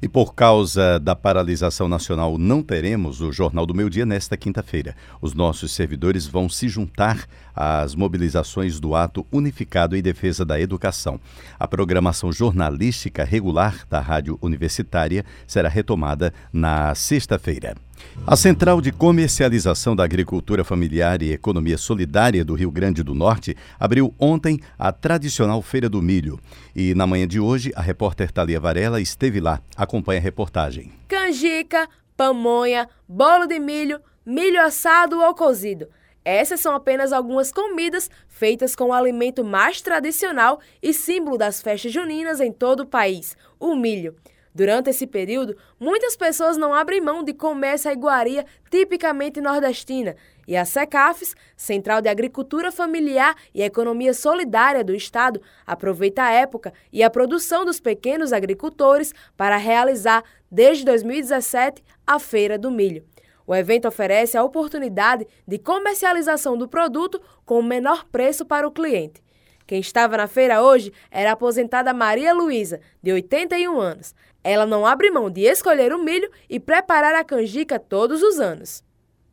E 0.01 0.09
por 0.09 0.35
causa 0.35 0.99
da 0.99 1.17
paralisação 1.17 1.89
nacional, 1.89 2.37
não 2.37 2.63
teremos 2.63 3.21
o 3.21 3.33
Jornal 3.33 3.65
do 3.65 3.75
Meio 3.75 3.89
Dia 3.89 4.05
nesta 4.05 4.37
quinta-feira. 4.37 4.95
Os 5.21 5.33
nossos 5.33 5.73
servidores 5.73 6.27
vão 6.27 6.49
se 6.49 6.69
juntar 6.69 7.27
às 7.55 7.95
mobilizações 7.95 8.79
do 8.79 8.95
Ato 8.95 9.27
Unificado 9.33 9.97
em 9.97 10.03
Defesa 10.03 10.45
da 10.45 10.61
Educação. 10.61 11.21
A 11.59 11.67
programação 11.67 12.33
jornalística 12.33 13.25
regular 13.25 13.87
da 13.89 14.01
Rádio 14.01 14.39
Universitária 14.43 15.25
será 15.47 15.69
retomada 15.69 16.33
na 16.53 16.95
sexta-feira. 16.95 17.86
A 18.27 18.35
Central 18.35 18.81
de 18.81 18.91
Comercialização 18.91 19.95
da 19.95 20.03
Agricultura 20.03 20.65
Familiar 20.65 21.23
e 21.23 21.33
Economia 21.33 21.79
Solidária 21.79 22.45
do 22.45 22.55
Rio 22.55 22.71
Grande 22.71 23.03
do 23.03 23.15
Norte 23.15 23.57
abriu 23.79 24.15
ontem 24.19 24.61
a 24.79 24.91
tradicional 24.91 25.63
Feira 25.63 25.89
do 25.89 26.03
Milho. 26.03 26.41
E 26.75 26.95
na 26.95 27.07
manhã 27.07 27.27
de 27.29 27.39
hoje, 27.39 27.73
a 27.77 27.81
repórter 27.81 28.33
Thalia 28.33 28.59
Varela 28.59 29.01
esteve 29.01 29.41
lá. 29.41 29.61
Acompanhe 29.77 30.19
a 30.19 30.23
reportagem. 30.23 30.93
Canjica, 31.07 31.89
pamonha, 32.17 32.89
bolo 33.09 33.47
de 33.47 33.61
milho, 33.61 34.01
milho 34.25 34.61
assado 34.61 35.21
ou 35.21 35.35
cozido. 35.35 35.87
Essas 36.25 36.59
são 36.59 36.75
apenas 36.75 37.13
algumas 37.13 37.53
comidas 37.53 38.11
feitas 38.27 38.75
com 38.75 38.87
o 38.87 38.93
alimento 38.93 39.45
mais 39.45 39.81
tradicional 39.81 40.59
e 40.83 40.93
símbolo 40.93 41.39
das 41.39 41.63
festas 41.63 41.93
juninas 41.93 42.41
em 42.41 42.51
todo 42.51 42.81
o 42.81 42.87
país, 42.87 43.37
o 43.61 43.77
milho. 43.77 44.17
Durante 44.57 44.89
esse 44.89 45.07
período, 45.07 45.55
muitas 45.79 46.17
pessoas 46.17 46.57
não 46.57 46.73
abrem 46.73 46.99
mão 46.99 47.23
de 47.23 47.35
comer 47.35 47.75
essa 47.75 47.93
iguaria 47.93 48.47
tipicamente 48.71 49.39
nordestina. 49.39 50.17
E 50.49 50.57
a 50.57 50.65
SECAFES, 50.65 51.35
Central 51.55 52.01
de 52.01 52.09
Agricultura 52.09 52.73
Familiar 52.73 53.37
e 53.55 53.63
Economia 53.63 54.15
Solidária 54.15 54.83
do 54.83 54.95
Estado, 54.95 55.43
aproveita 55.67 56.23
a 56.23 56.33
época 56.33 56.73
e 56.91 57.03
a 57.03 57.11
produção 57.11 57.67
dos 57.67 57.81
pequenos 57.81 58.33
agricultores 58.33 59.13
para 59.37 59.59
realizar, 59.59 60.25
desde 60.51 60.87
2017, 60.87 61.85
a 62.07 62.19
Feira 62.19 62.59
do 62.59 62.71
Milho. 62.71 63.05
O 63.47 63.55
evento 63.55 63.87
oferece 63.87 64.39
a 64.39 64.43
oportunidade 64.43 65.27
de 65.47 65.59
comercialização 65.59 66.57
do 66.57 66.67
produto 66.67 67.21
com 67.45 67.59
o 67.59 67.63
menor 67.63 68.07
preço 68.07 68.47
para 68.47 68.67
o 68.67 68.73
cliente. 68.73 69.23
Quem 69.67 69.81
estava 69.81 70.17
na 70.17 70.29
feira 70.29 70.63
hoje 70.63 70.93
era 71.11 71.31
a 71.31 71.33
aposentada 71.33 71.93
Maria 71.93 72.33
Luísa, 72.33 72.81
de 73.03 73.13
81 73.13 73.81
anos. 73.81 74.15
Ela 74.49 74.65
não 74.65 74.87
abre 74.87 75.11
mão 75.11 75.29
de 75.29 75.41
escolher 75.41 75.93
o 75.93 75.99
milho 75.99 76.31
e 76.49 76.61
preparar 76.61 77.17
a 77.17 77.25
canjica 77.25 77.81
todos 77.81 78.23
os 78.23 78.39
anos. 78.39 78.81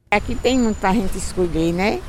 Aqui 0.10 0.34
tem 0.34 0.58
muito 0.58 0.79
para 0.79 0.89
a 0.89 0.93
gente 0.93 1.15
escolher, 1.15 1.72
né? 1.72 2.01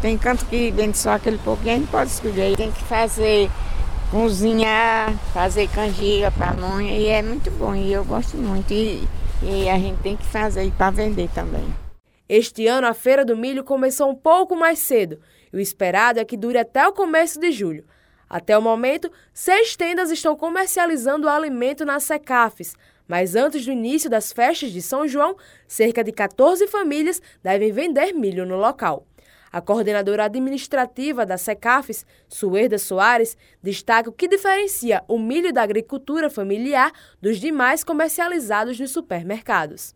Tem 0.00 0.16
canto 0.16 0.46
que 0.46 0.70
vende 0.70 0.96
só 0.96 1.10
aquele 1.10 1.36
pouquinho, 1.36 1.74
a 1.74 1.78
gente 1.80 1.90
pode 1.90 2.10
escolher. 2.10 2.56
Tem 2.56 2.72
que 2.72 2.82
fazer, 2.84 3.50
cozinhar, 4.10 5.12
fazer 5.34 5.68
canjica, 5.68 6.30
pamonha, 6.30 6.96
e 6.96 7.08
é 7.08 7.20
muito 7.20 7.50
bom, 7.50 7.74
e 7.74 7.92
eu 7.92 8.02
gosto 8.06 8.38
muito. 8.38 8.72
E, 8.72 9.06
e 9.42 9.68
a 9.68 9.78
gente 9.78 10.00
tem 10.00 10.16
que 10.16 10.24
fazer 10.24 10.72
para 10.78 10.90
vender 10.90 11.28
também. 11.34 11.66
Este 12.26 12.66
ano 12.66 12.86
a 12.86 12.94
Feira 12.94 13.22
do 13.22 13.36
Milho 13.36 13.62
começou 13.62 14.08
um 14.08 14.14
pouco 14.14 14.56
mais 14.56 14.78
cedo, 14.78 15.20
e 15.52 15.58
o 15.58 15.60
esperado 15.60 16.18
é 16.18 16.24
que 16.24 16.38
dure 16.38 16.56
até 16.56 16.88
o 16.88 16.92
começo 16.92 17.38
de 17.38 17.52
julho. 17.52 17.84
Até 18.34 18.58
o 18.58 18.60
momento, 18.60 19.12
seis 19.32 19.76
tendas 19.76 20.10
estão 20.10 20.34
comercializando 20.34 21.28
o 21.28 21.30
alimento 21.30 21.84
nas 21.84 22.02
SECAFs, 22.02 22.74
mas 23.06 23.36
antes 23.36 23.64
do 23.64 23.70
início 23.70 24.10
das 24.10 24.32
festas 24.32 24.72
de 24.72 24.82
São 24.82 25.06
João, 25.06 25.36
cerca 25.68 26.02
de 26.02 26.10
14 26.10 26.66
famílias 26.66 27.22
devem 27.44 27.70
vender 27.70 28.12
milho 28.12 28.44
no 28.44 28.56
local. 28.56 29.06
A 29.52 29.60
coordenadora 29.60 30.24
administrativa 30.24 31.24
da 31.24 31.38
SECAFES, 31.38 32.04
Suerda 32.28 32.76
Soares, 32.76 33.36
destaca 33.62 34.10
o 34.10 34.12
que 34.12 34.26
diferencia 34.26 35.04
o 35.06 35.16
milho 35.16 35.52
da 35.52 35.62
agricultura 35.62 36.28
familiar 36.28 36.90
dos 37.22 37.38
demais 37.38 37.84
comercializados 37.84 38.80
nos 38.80 38.90
supermercados 38.90 39.94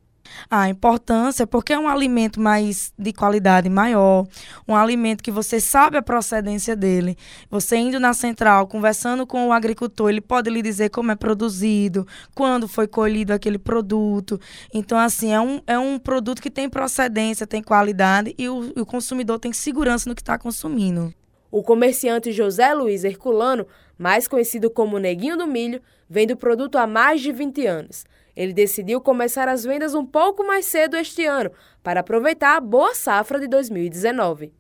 a 0.51 0.69
importância, 0.69 1.47
porque 1.47 1.73
é 1.73 1.79
um 1.79 1.89
alimento 1.89 2.41
mais 2.41 2.93
de 2.99 3.13
qualidade 3.13 3.69
maior, 3.69 4.27
um 4.67 4.75
alimento 4.75 5.23
que 5.23 5.31
você 5.31 5.61
sabe 5.61 5.97
a 5.97 6.03
procedência 6.03 6.75
dele. 6.75 7.17
Você 7.51 7.77
indo 7.77 8.01
na 8.01 8.13
central, 8.13 8.67
conversando 8.67 9.27
com 9.27 9.49
o 9.49 9.53
agricultor, 9.53 10.11
ele 10.11 10.21
pode 10.21 10.51
lhe 10.51 10.63
dizer 10.63 10.91
como 10.91 11.11
é 11.11 11.17
produzido, 11.17 12.07
quando 12.35 12.69
foi 12.69 12.87
colhido 12.87 13.33
aquele 13.33 13.59
produto. 13.59 14.41
Então, 14.73 14.99
assim, 14.99 15.33
é 15.33 15.41
um, 15.41 15.61
é 15.67 15.79
um 15.79 15.99
produto 15.99 16.43
que 16.43 16.51
tem 16.51 16.69
procedência, 16.69 17.47
tem 17.47 17.63
qualidade 17.63 18.35
e 18.39 18.49
o, 18.49 18.73
o 18.77 18.87
consumidor 18.87 19.39
tem 19.39 19.53
segurança 19.53 20.09
no 20.09 20.15
que 20.15 20.23
está 20.23 20.39
consumindo. 20.39 21.13
O 21.51 21.63
comerciante 21.63 22.31
José 22.31 22.75
Luiz 22.75 23.05
Herculano, 23.05 23.67
mais 23.97 24.29
conhecido 24.29 24.69
como 24.71 24.99
Neguinho 24.99 25.37
do 25.37 25.47
Milho, 25.47 25.81
vende 26.09 26.35
o 26.35 26.37
produto 26.37 26.77
há 26.77 26.87
mais 26.87 27.21
de 27.21 27.33
20 27.33 27.67
anos. 27.67 28.05
Ele 28.39 28.53
decidiu 28.53 29.01
começar 29.01 29.49
as 29.49 29.65
vendas 29.65 29.97
um 29.97 30.07
pouco 30.07 30.47
mais 30.47 30.65
cedo 30.65 30.97
este 30.97 31.27
ano, 31.27 31.51
para 31.83 31.99
aproveitar 31.99 32.57
a 32.57 32.61
boa 32.61 32.95
safra 32.95 33.41
de 33.41 33.49
2019. 33.49 34.53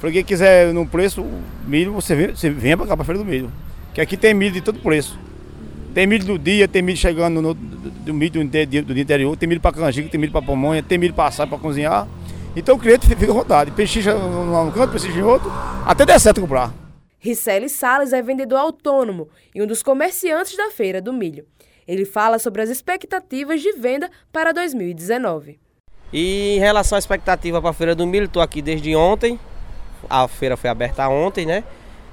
Para 0.00 0.12
quem 0.12 0.22
quiser 0.22 0.72
no 0.72 0.86
preço, 0.86 1.26
milho, 1.66 1.94
você 1.94 2.14
vem, 2.14 2.28
você 2.28 2.48
vem 2.48 2.76
para 2.76 2.86
cá, 2.86 2.96
para 2.96 3.02
a 3.02 3.04
Feira 3.04 3.18
do 3.18 3.24
Milho. 3.24 3.52
Que 3.92 4.00
aqui 4.00 4.16
tem 4.16 4.32
milho 4.32 4.52
de 4.52 4.60
todo 4.60 4.78
preço. 4.78 5.18
Tem 5.92 6.06
milho 6.06 6.24
do 6.24 6.38
dia, 6.38 6.68
tem 6.68 6.80
milho 6.80 6.96
chegando 6.96 7.42
no, 7.42 7.54
do 7.54 8.14
milho 8.14 8.44
do, 8.44 8.82
do 8.84 8.98
interior, 9.00 9.36
tem 9.36 9.48
milho 9.48 9.60
para 9.60 9.74
canjica, 9.74 10.08
tem 10.08 10.20
milho 10.20 10.30
para 10.30 10.46
pamonha, 10.46 10.80
tem 10.80 10.96
milho 10.96 11.12
para 11.12 11.26
assar, 11.26 11.48
para 11.48 11.58
cozinhar. 11.58 12.06
Então 12.54 12.76
o 12.76 12.78
cliente 12.78 13.08
fica 13.08 13.32
rodado. 13.32 13.72
Pechincha 13.72 14.14
num 14.14 14.70
canto, 14.70 14.92
pechincha 14.92 15.18
em 15.18 15.22
outro, 15.22 15.50
até 15.84 16.06
der 16.06 16.20
certo 16.20 16.40
comprar. 16.40 16.72
Ricelli 17.18 17.68
Salles 17.68 18.12
é 18.12 18.22
vendedor 18.22 18.58
autônomo 18.58 19.28
e 19.52 19.60
um 19.60 19.66
dos 19.66 19.82
comerciantes 19.82 20.56
da 20.56 20.70
Feira 20.70 21.02
do 21.02 21.12
Milho. 21.12 21.44
Ele 21.88 22.04
fala 22.04 22.38
sobre 22.38 22.60
as 22.60 22.68
expectativas 22.68 23.62
de 23.62 23.72
venda 23.72 24.10
para 24.30 24.52
2019. 24.52 25.58
E 26.12 26.56
em 26.56 26.58
relação 26.58 26.96
à 26.96 26.98
expectativa 26.98 27.62
para 27.62 27.70
a 27.70 27.72
Feira 27.72 27.94
do 27.94 28.06
Milho, 28.06 28.26
estou 28.26 28.42
aqui 28.42 28.60
desde 28.60 28.94
ontem. 28.94 29.40
A 30.08 30.28
feira 30.28 30.54
foi 30.54 30.68
aberta 30.68 31.08
ontem, 31.08 31.46
né? 31.46 31.64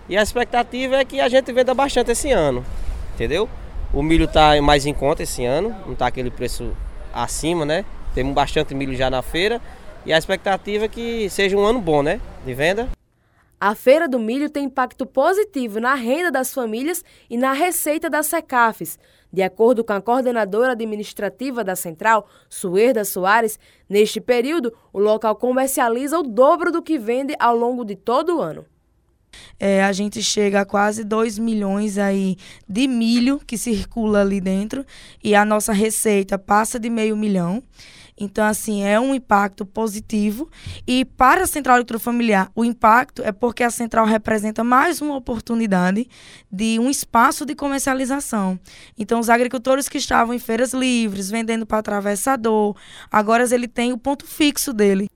E 0.07 0.17
a 0.17 0.23
expectativa 0.23 0.95
é 0.95 1.03
que 1.03 1.19
a 1.19 1.27
gente 1.27 1.51
venda 1.51 1.73
bastante 1.73 2.11
esse 2.11 2.31
ano, 2.31 2.65
entendeu? 3.13 3.49
O 3.93 4.01
milho 4.01 4.25
está 4.25 4.59
mais 4.61 4.85
em 4.85 4.93
conta 4.93 5.23
esse 5.23 5.43
ano, 5.43 5.75
não 5.85 5.93
está 5.93 6.07
aquele 6.07 6.31
preço 6.31 6.75
acima, 7.13 7.65
né? 7.65 7.83
Temos 8.13 8.33
bastante 8.33 8.73
milho 8.73 8.95
já 8.95 9.09
na 9.09 9.21
feira 9.21 9.61
e 10.05 10.13
a 10.13 10.17
expectativa 10.17 10.85
é 10.85 10.87
que 10.87 11.29
seja 11.29 11.57
um 11.57 11.65
ano 11.65 11.81
bom, 11.81 12.01
né? 12.01 12.21
De 12.45 12.53
venda. 12.53 12.89
A 13.59 13.73
Feira 13.73 14.07
do 14.07 14.19
Milho 14.19 14.49
tem 14.49 14.65
impacto 14.65 15.05
positivo 15.05 15.79
na 15.79 15.95
renda 15.95 16.29
das 16.29 16.53
famílias 16.53 17.03
e 17.29 17.37
na 17.37 17.53
receita 17.53 18.09
das 18.09 18.27
SECAFs. 18.27 18.99
De 19.35 19.43
acordo 19.43 19.83
com 19.83 19.91
a 19.91 19.99
coordenadora 19.99 20.71
administrativa 20.71 21.61
da 21.61 21.75
central, 21.75 22.25
Suerda 22.49 23.03
Soares, 23.03 23.59
neste 23.89 24.21
período, 24.21 24.71
o 24.93 24.97
local 24.97 25.35
comercializa 25.35 26.17
o 26.17 26.23
dobro 26.23 26.71
do 26.71 26.81
que 26.81 26.97
vende 26.97 27.35
ao 27.37 27.53
longo 27.53 27.83
de 27.83 27.97
todo 27.97 28.37
o 28.37 28.41
ano. 28.41 28.65
É, 29.59 29.83
a 29.83 29.91
gente 29.91 30.23
chega 30.23 30.61
a 30.61 30.65
quase 30.65 31.03
2 31.03 31.37
milhões 31.37 31.97
aí 31.97 32.37
de 32.65 32.87
milho 32.87 33.41
que 33.45 33.57
circula 33.57 34.21
ali 34.21 34.39
dentro 34.39 34.85
e 35.21 35.35
a 35.35 35.43
nossa 35.43 35.73
receita 35.73 36.39
passa 36.39 36.79
de 36.79 36.89
meio 36.89 37.17
milhão. 37.17 37.61
Então, 38.17 38.45
assim, 38.45 38.83
é 38.83 38.99
um 38.99 39.13
impacto 39.13 39.65
positivo. 39.65 40.49
E 40.87 41.03
para 41.03 41.43
a 41.43 41.47
Central 41.47 41.77
Eletrofamiliar, 41.77 42.49
o 42.55 42.63
impacto 42.63 43.21
é 43.21 43.31
porque 43.31 43.63
a 43.63 43.69
Central 43.69 44.05
representa 44.05 44.63
mais 44.63 45.01
uma 45.01 45.15
oportunidade 45.15 46.07
de 46.49 46.79
um 46.79 46.89
espaço 46.89 47.45
de 47.45 47.53
comercialização. 47.55 48.57
Então, 48.97 49.19
os 49.19 49.29
agricultores 49.29 49.89
que 49.89 49.97
estavam 49.97 50.33
em 50.33 50.39
feiras 50.39 50.73
livres, 50.73 51.29
vendendo 51.29 51.65
para 51.65 51.79
atravessador, 51.79 52.75
agora 53.11 53.43
ele 53.53 53.67
tem 53.67 53.91
o 53.91 53.97
ponto 53.97 54.25
fixo 54.25 54.71
dele. 54.71 55.09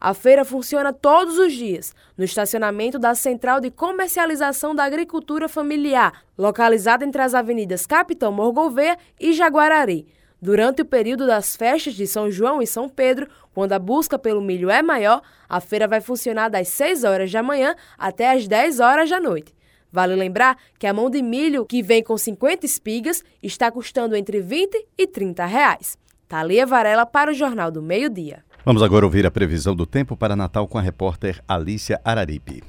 A 0.00 0.12
feira 0.14 0.44
funciona 0.44 0.92
todos 0.92 1.38
os 1.38 1.52
dias, 1.52 1.94
no 2.18 2.24
estacionamento 2.24 2.98
da 2.98 3.14
Central 3.14 3.60
de 3.60 3.70
Comercialização 3.70 4.74
da 4.74 4.82
Agricultura 4.82 5.48
Familiar, 5.48 6.24
localizada 6.36 7.04
entre 7.04 7.22
as 7.22 7.34
avenidas 7.34 7.86
Capitão 7.86 8.32
Morgouveia 8.32 8.98
e 9.20 9.32
Jaguarari. 9.32 10.08
Durante 10.42 10.82
o 10.82 10.84
período 10.84 11.24
das 11.24 11.54
festas 11.54 11.94
de 11.94 12.04
São 12.04 12.28
João 12.28 12.60
e 12.60 12.66
São 12.66 12.88
Pedro, 12.88 13.28
quando 13.54 13.74
a 13.74 13.78
busca 13.78 14.18
pelo 14.18 14.40
milho 14.40 14.68
é 14.68 14.82
maior, 14.82 15.22
a 15.48 15.60
feira 15.60 15.86
vai 15.86 16.00
funcionar 16.00 16.48
das 16.48 16.66
6 16.66 17.04
horas 17.04 17.30
da 17.30 17.44
manhã 17.44 17.76
até 17.96 18.32
as 18.32 18.48
10 18.48 18.80
horas 18.80 19.08
da 19.08 19.20
noite. 19.20 19.54
Vale 19.92 20.16
lembrar 20.16 20.58
que 20.80 20.86
a 20.88 20.92
mão 20.92 21.08
de 21.08 21.22
milho, 21.22 21.64
que 21.64 21.80
vem 21.80 22.02
com 22.02 22.18
50 22.18 22.66
espigas, 22.66 23.22
está 23.40 23.70
custando 23.70 24.16
entre 24.16 24.40
20 24.40 24.88
e 24.98 25.06
30 25.06 25.46
reais. 25.46 25.96
Thalia 26.26 26.66
Varela 26.66 27.06
para 27.06 27.30
o 27.30 27.34
Jornal 27.34 27.70
do 27.70 27.80
Meio 27.80 28.10
Dia. 28.10 28.42
Vamos 28.64 28.82
agora 28.82 29.04
ouvir 29.04 29.24
a 29.24 29.30
previsão 29.30 29.76
do 29.76 29.86
tempo 29.86 30.16
para 30.16 30.34
Natal 30.34 30.66
com 30.66 30.76
a 30.76 30.82
repórter 30.82 31.40
Alícia 31.46 32.00
Araripe. 32.04 32.64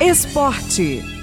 Esporte. 0.00 1.17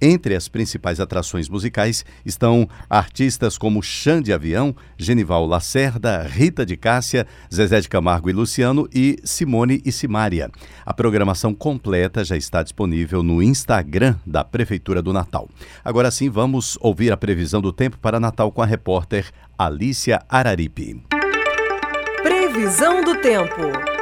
Entre 0.00 0.34
as 0.34 0.48
principais 0.48 1.00
atrações 1.00 1.48
musicais 1.48 2.04
estão 2.24 2.68
artistas 2.88 3.56
como 3.56 3.82
Xande 3.82 4.26
de 4.26 4.32
Avião, 4.32 4.74
Genival 4.98 5.46
Lacerda, 5.46 6.22
Rita 6.22 6.66
de 6.66 6.76
Cássia, 6.76 7.26
Zezé 7.52 7.80
de 7.80 7.88
Camargo 7.88 8.28
e 8.28 8.32
Luciano 8.32 8.88
e 8.92 9.18
Simone 9.24 9.80
e 9.84 9.92
Simária. 9.92 10.50
A 10.84 10.92
programação 10.92 11.54
completa 11.54 12.24
já 12.24 12.36
está 12.36 12.62
disponível 12.62 13.22
no 13.22 13.42
Instagram 13.42 14.16
da 14.26 14.44
Prefeitura 14.44 15.00
do 15.00 15.12
Natal. 15.12 15.48
Agora 15.84 16.10
sim, 16.10 16.28
vamos 16.28 16.76
ouvir 16.80 17.12
a 17.12 17.16
previsão 17.16 17.60
do 17.60 17.72
tempo 17.72 17.98
para 17.98 18.20
Natal 18.20 18.50
com 18.50 18.62
a 18.62 18.66
repórter 18.66 19.30
Alícia 19.56 20.20
Araripe. 20.28 21.02
Previsão 22.22 23.02
do 23.02 23.20
tempo. 23.20 23.95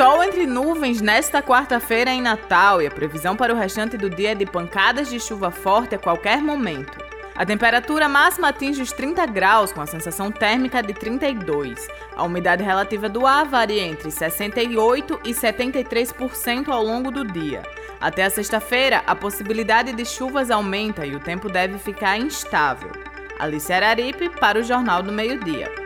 Sol 0.00 0.24
entre 0.24 0.46
nuvens 0.46 1.02
nesta 1.02 1.42
quarta-feira 1.42 2.10
em 2.10 2.22
Natal 2.22 2.80
e 2.80 2.86
a 2.86 2.90
previsão 2.90 3.36
para 3.36 3.52
o 3.52 3.56
restante 3.58 3.98
do 3.98 4.08
dia 4.08 4.32
é 4.32 4.34
de 4.34 4.46
pancadas 4.46 5.10
de 5.10 5.20
chuva 5.20 5.50
forte 5.50 5.94
a 5.94 5.98
qualquer 5.98 6.40
momento. 6.40 6.98
A 7.36 7.44
temperatura 7.44 8.08
máxima 8.08 8.48
atinge 8.48 8.80
os 8.80 8.92
30 8.92 9.26
graus, 9.26 9.72
com 9.72 9.82
a 9.82 9.86
sensação 9.86 10.32
térmica 10.32 10.82
de 10.82 10.94
32. 10.94 11.86
A 12.16 12.22
umidade 12.22 12.64
relativa 12.64 13.10
do 13.10 13.26
ar 13.26 13.44
varia 13.44 13.82
entre 13.82 14.08
68% 14.08 15.20
e 15.22 15.34
73% 15.34 16.68
ao 16.70 16.82
longo 16.82 17.10
do 17.10 17.22
dia. 17.22 17.62
Até 18.00 18.24
a 18.24 18.30
sexta-feira, 18.30 19.02
a 19.06 19.14
possibilidade 19.14 19.92
de 19.92 20.06
chuvas 20.06 20.50
aumenta 20.50 21.04
e 21.04 21.14
o 21.14 21.20
tempo 21.20 21.50
deve 21.50 21.76
ficar 21.76 22.16
instável. 22.16 22.90
Alice 23.38 23.70
Araripe 23.70 24.30
para 24.30 24.60
o 24.60 24.64
Jornal 24.64 25.02
do 25.02 25.12
Meio-Dia. 25.12 25.79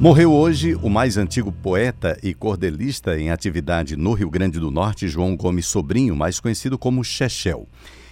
Morreu 0.00 0.32
hoje 0.32 0.76
o 0.76 0.88
mais 0.88 1.16
antigo 1.16 1.50
poeta 1.50 2.16
e 2.22 2.32
cordelista 2.32 3.18
em 3.18 3.30
atividade 3.30 3.96
no 3.96 4.12
Rio 4.12 4.30
Grande 4.30 4.60
do 4.60 4.70
Norte, 4.70 5.08
João 5.08 5.36
Gomes 5.36 5.66
Sobrinho, 5.66 6.14
mais 6.14 6.38
conhecido 6.38 6.78
como 6.78 7.02
Chechel. 7.02 7.66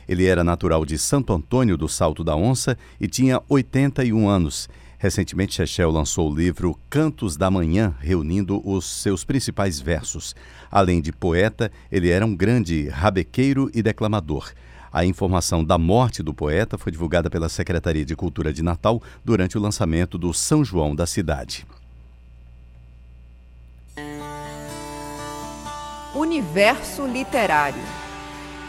Ele 0.09 0.27
era 0.27 0.43
natural 0.43 0.85
de 0.85 0.99
Santo 0.99 1.33
Antônio 1.33 1.77
do 1.77 1.89
Salto 1.89 2.25
da 2.25 2.35
Onça 2.35 2.77
e 3.01 3.07
tinha 3.07 3.41
81 3.49 4.29
anos. 4.29 4.69
Recentemente, 4.99 5.55
Chechel 5.55 5.93
lançou 5.93 6.29
o 6.29 6.35
livro 6.35 6.77
Cantos 6.91 7.37
da 7.37 7.53
Manhã, 7.53 7.95
reunindo 8.01 8.61
os 8.69 8.85
seus 8.85 9.25
principais 9.25 9.79
versos. 9.79 10.35
Além 10.69 11.01
de 11.01 11.13
poeta, 11.13 11.71
ele 11.93 12.11
era 12.11 12.27
um 12.27 12.35
grande 12.35 12.89
rabequeiro 12.89 13.71
e 13.73 13.81
declamador. 13.81 14.53
A 14.93 15.05
informação 15.05 15.65
da 15.65 15.79
morte 15.79 16.21
do 16.21 16.35
poeta 16.35 16.77
foi 16.77 16.91
divulgada 16.91 17.31
pela 17.31 17.49
Secretaria 17.49 18.05
de 18.05 18.17
Cultura 18.17 18.53
de 18.53 18.63
Natal 18.63 19.01
durante 19.25 19.57
o 19.57 19.61
lançamento 19.61 20.19
do 20.19 20.35
São 20.35 20.65
João 20.65 20.97
da 20.97 21.07
cidade. 21.07 21.65
Universo 26.17 27.07
Literário. 27.07 27.83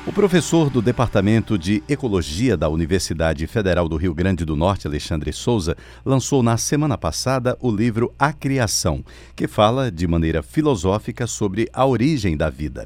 O 0.06 0.12
professor 0.12 0.70
do 0.70 0.82
Departamento 0.82 1.58
de 1.58 1.82
Ecologia 1.88 2.58
da 2.58 2.68
Universidade 2.68 3.48
Federal 3.48 3.88
do 3.88 3.96
Rio 3.96 4.14
Grande 4.14 4.44
do 4.44 4.54
Norte, 4.54 4.86
Alexandre 4.86 5.32
Souza, 5.32 5.74
lançou 6.04 6.44
na 6.44 6.58
semana 6.58 6.98
passada 6.98 7.58
o 7.62 7.72
livro 7.72 8.14
A 8.20 8.34
Criação, 8.34 9.02
que 9.34 9.48
fala 9.48 9.90
de 9.90 10.06
maneira 10.06 10.44
filosófica 10.44 11.26
sobre 11.26 11.70
a 11.72 11.86
origem 11.86 12.36
da 12.36 12.50
vida. 12.50 12.86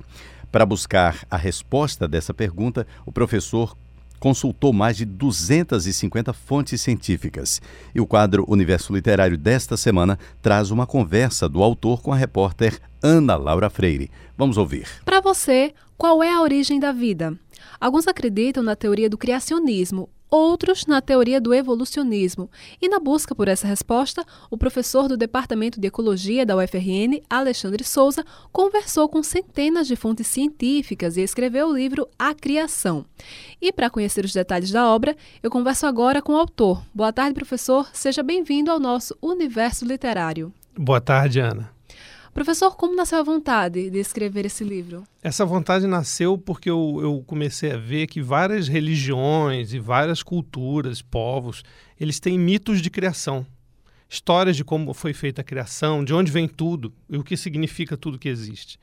Para 0.52 0.64
buscar 0.64 1.26
a 1.32 1.38
resposta 1.38 2.08
dessa 2.08 2.32
pergunta, 2.32 2.86
o 3.04 3.12
professor 3.12 3.76
consultou 4.22 4.72
mais 4.72 4.96
de 4.96 5.04
250 5.04 6.32
fontes 6.32 6.80
científicas. 6.80 7.60
E 7.94 8.00
o 8.00 8.06
quadro 8.06 8.46
Universo 8.48 8.94
Literário 8.94 9.36
desta 9.36 9.76
semana 9.76 10.18
traz 10.44 10.70
uma 10.70 10.86
conversa 10.86 11.50
do 11.50 11.64
autor 11.64 12.04
com 12.04 12.14
a 12.14 12.16
repórter 12.16 12.80
Ana 13.02 13.36
Laura 13.36 13.68
Freire. 13.68 14.12
Vamos 14.38 14.58
ouvir. 14.58 14.88
Para 15.04 15.20
você, 15.20 15.74
qual 15.98 16.22
é 16.22 16.32
a 16.32 16.40
origem 16.40 16.80
da 16.80 16.92
vida? 16.92 17.36
Alguns 17.80 18.08
acreditam 18.08 18.62
na 18.62 18.76
teoria 18.76 19.10
do 19.10 19.18
criacionismo, 19.18 20.08
outros 20.32 20.86
na 20.86 21.02
teoria 21.02 21.42
do 21.42 21.54
evolucionismo. 21.54 22.50
E 22.82 22.88
na 22.88 23.00
busca 23.00 23.36
por 23.36 23.50
essa 23.50 23.68
resposta, 23.68 24.26
o 24.50 24.58
professor 24.58 25.10
do 25.10 25.18
Departamento 25.18 25.80
de 25.80 25.88
Ecologia 25.88 26.46
da 26.46 26.56
UFRN, 26.56 27.22
Alexandre 27.30 27.84
Souza, 27.84 28.24
conversou 28.52 29.10
com 29.10 29.22
centenas 29.22 29.88
de 29.88 29.98
fontes 29.98 30.28
científicas 30.28 31.18
e 31.18 31.22
escreveu 31.22 31.68
o 31.68 31.76
livro 31.76 32.08
A 32.18 32.34
Criação. 32.34 33.06
E 33.62 33.74
para 33.74 33.90
conhecer 33.90 34.24
os 34.24 34.34
detalhes 34.34 34.72
da 34.72 34.88
obra, 34.90 35.16
eu 35.44 35.52
converso 35.52 35.86
agora 35.86 36.22
com 36.22 36.34
o 36.34 36.38
autor. 36.38 36.82
Boa 36.96 37.12
tarde, 37.12 37.34
professor. 37.34 37.90
Seja 37.92 38.24
bem-vindo 38.24 38.72
ao 38.72 38.80
nosso 38.80 39.16
universo 39.22 39.84
literário. 39.84 40.54
Boa 40.78 41.02
tarde, 41.02 41.42
Ana. 41.42 41.70
Professor, 42.34 42.76
como 42.78 42.96
nasceu 42.96 43.20
a 43.20 43.24
vontade 43.24 43.90
de 43.90 44.00
escrever 44.00 44.46
esse 44.46 44.64
livro? 44.64 45.04
Essa 45.22 45.46
vontade 45.46 45.86
nasceu 45.86 46.38
porque 46.38 46.70
eu, 46.70 47.00
eu, 47.02 47.24
comecei 47.28 47.74
a 47.74 47.78
ver 47.78 48.08
que 48.08 48.22
várias 48.22 48.70
religiões 48.70 49.74
e 49.74 49.80
várias 49.80 50.24
culturas, 50.24 51.02
povos, 51.02 51.62
eles 52.00 52.22
têm 52.22 52.40
mitos 52.40 52.82
de 52.82 52.90
criação. 52.90 53.46
Histórias 54.10 54.56
de 54.56 54.64
como 54.64 54.94
foi 54.94 55.14
feita 55.14 55.42
a 55.42 55.44
criação, 55.44 56.06
de 56.06 56.14
onde 56.14 56.32
vem 56.32 56.48
tudo 56.48 56.94
e 57.10 57.18
o 57.18 57.24
que 57.24 57.36
significa 57.36 57.98
tudo 57.98 58.18
que 58.18 58.30
existe. 58.30 58.80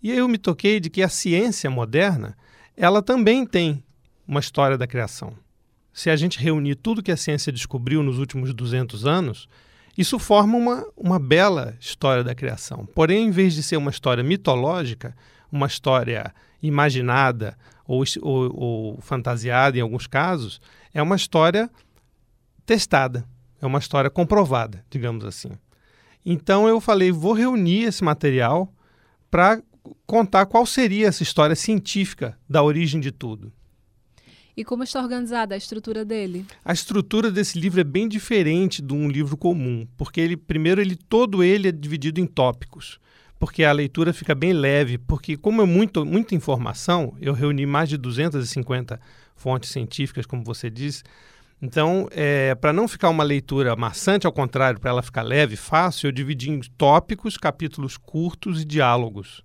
E 0.00 0.12
aí 0.12 0.18
eu 0.18 0.28
me 0.28 0.38
toquei 0.38 0.78
de 0.78 0.88
que 0.88 1.02
a 1.02 1.08
ciência 1.08 1.68
moderna, 1.68 2.36
ela 2.76 3.02
também 3.02 3.44
tem 3.44 3.82
uma 4.26 4.40
história 4.40 4.78
da 4.78 4.86
criação. 4.86 5.34
Se 5.92 6.10
a 6.10 6.16
gente 6.16 6.38
reunir 6.38 6.76
tudo 6.76 7.02
que 7.02 7.12
a 7.12 7.16
ciência 7.16 7.52
descobriu 7.52 8.02
nos 8.04 8.18
últimos 8.18 8.54
200 8.54 9.04
anos, 9.04 9.48
isso 9.96 10.18
forma 10.18 10.56
uma, 10.56 10.86
uma 10.96 11.18
bela 11.18 11.76
história 11.80 12.24
da 12.24 12.34
criação. 12.34 12.86
Porém, 12.94 13.28
em 13.28 13.30
vez 13.30 13.54
de 13.54 13.62
ser 13.62 13.76
uma 13.76 13.90
história 13.90 14.24
mitológica, 14.24 15.16
uma 15.50 15.66
história 15.66 16.34
imaginada 16.62 17.56
ou, 17.86 18.02
ou, 18.22 18.56
ou 18.56 19.00
fantasiada 19.00 19.78
em 19.78 19.80
alguns 19.80 20.06
casos, 20.06 20.60
é 20.92 21.02
uma 21.02 21.16
história 21.16 21.70
testada, 22.66 23.24
é 23.60 23.66
uma 23.66 23.78
história 23.78 24.10
comprovada, 24.10 24.84
digamos 24.90 25.24
assim. 25.24 25.50
Então 26.24 26.66
eu 26.66 26.80
falei, 26.80 27.12
vou 27.12 27.34
reunir 27.34 27.84
esse 27.84 28.02
material 28.02 28.72
para 29.30 29.62
contar 30.06 30.46
qual 30.46 30.64
seria 30.64 31.08
essa 31.08 31.22
história 31.22 31.54
científica 31.54 32.38
da 32.48 32.62
origem 32.62 33.00
de 33.00 33.12
tudo. 33.12 33.52
E 34.56 34.64
como 34.64 34.84
está 34.84 35.00
organizada 35.02 35.54
a 35.54 35.58
estrutura 35.58 36.04
dele? 36.04 36.46
A 36.64 36.72
estrutura 36.72 37.30
desse 37.30 37.58
livro 37.58 37.80
é 37.80 37.84
bem 37.84 38.08
diferente 38.08 38.80
de 38.80 38.92
um 38.92 39.08
livro 39.08 39.36
comum, 39.36 39.86
porque 39.96 40.20
ele 40.20 40.36
primeiro 40.36 40.80
ele 40.80 40.94
todo 40.94 41.42
ele 41.42 41.68
é 41.68 41.72
dividido 41.72 42.20
em 42.20 42.26
tópicos, 42.26 43.00
porque 43.38 43.64
a 43.64 43.72
leitura 43.72 44.12
fica 44.12 44.32
bem 44.32 44.52
leve, 44.52 44.96
porque 44.96 45.36
como 45.36 45.60
é 45.60 45.66
muito 45.66 46.04
muita 46.04 46.36
informação, 46.36 47.16
eu 47.20 47.32
reuni 47.32 47.66
mais 47.66 47.88
de 47.88 47.96
250 47.96 49.00
fontes 49.34 49.70
científicas, 49.70 50.24
como 50.24 50.44
você 50.44 50.70
disse. 50.70 51.02
Então, 51.60 52.08
é, 52.10 52.54
para 52.54 52.72
não 52.72 52.86
ficar 52.86 53.08
uma 53.08 53.24
leitura 53.24 53.74
maçante, 53.74 54.26
ao 54.26 54.32
contrário, 54.32 54.78
para 54.78 54.90
ela 54.90 55.02
ficar 55.02 55.22
leve, 55.22 55.56
fácil, 55.56 56.08
eu 56.08 56.12
dividi 56.12 56.50
em 56.50 56.60
tópicos, 56.76 57.36
capítulos 57.36 57.96
curtos 57.96 58.62
e 58.62 58.64
diálogos. 58.64 59.42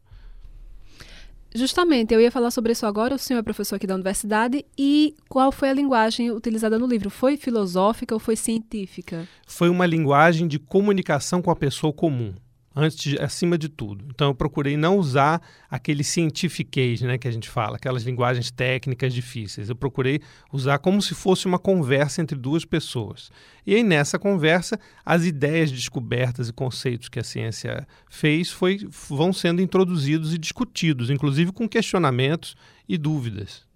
Justamente, 1.53 2.13
eu 2.13 2.21
ia 2.21 2.31
falar 2.31 2.51
sobre 2.51 2.71
isso 2.73 2.85
agora. 2.85 3.15
O 3.15 3.19
senhor 3.19 3.39
é 3.39 3.43
professor 3.43 3.75
aqui 3.75 3.87
da 3.87 3.95
universidade 3.95 4.65
e 4.77 5.15
qual 5.27 5.51
foi 5.51 5.69
a 5.69 5.73
linguagem 5.73 6.31
utilizada 6.31 6.77
no 6.77 6.85
livro? 6.85 7.09
Foi 7.09 7.37
filosófica 7.37 8.13
ou 8.13 8.19
foi 8.19 8.35
científica? 8.35 9.27
Foi 9.47 9.69
uma 9.69 9.85
linguagem 9.85 10.47
de 10.47 10.59
comunicação 10.59 11.41
com 11.41 11.49
a 11.49 11.55
pessoa 11.55 11.91
comum 11.91 12.33
antes 12.75 12.97
de, 12.97 13.19
acima 13.19 13.57
de 13.57 13.69
tudo. 13.69 14.05
Então 14.09 14.29
eu 14.29 14.35
procurei 14.35 14.77
não 14.77 14.97
usar 14.97 15.41
aquele 15.69 16.03
cientifiquez, 16.03 17.01
né, 17.01 17.17
que 17.17 17.27
a 17.27 17.31
gente 17.31 17.49
fala, 17.49 17.77
aquelas 17.77 18.03
linguagens 18.03 18.51
técnicas 18.51 19.13
difíceis. 19.13 19.69
Eu 19.69 19.75
procurei 19.75 20.21
usar 20.51 20.79
como 20.79 21.01
se 21.01 21.13
fosse 21.13 21.45
uma 21.45 21.59
conversa 21.59 22.21
entre 22.21 22.37
duas 22.37 22.65
pessoas. 22.65 23.31
E 23.65 23.75
aí 23.75 23.83
nessa 23.83 24.17
conversa, 24.17 24.79
as 25.05 25.25
ideias 25.25 25.71
descobertas 25.71 26.49
e 26.49 26.53
conceitos 26.53 27.09
que 27.09 27.19
a 27.19 27.23
ciência 27.23 27.87
fez 28.09 28.49
foi, 28.49 28.79
vão 29.07 29.33
sendo 29.33 29.61
introduzidos 29.61 30.33
e 30.33 30.37
discutidos, 30.37 31.09
inclusive 31.09 31.51
com 31.51 31.67
questionamentos 31.67 32.55
e 32.87 32.97
dúvidas. 32.97 33.68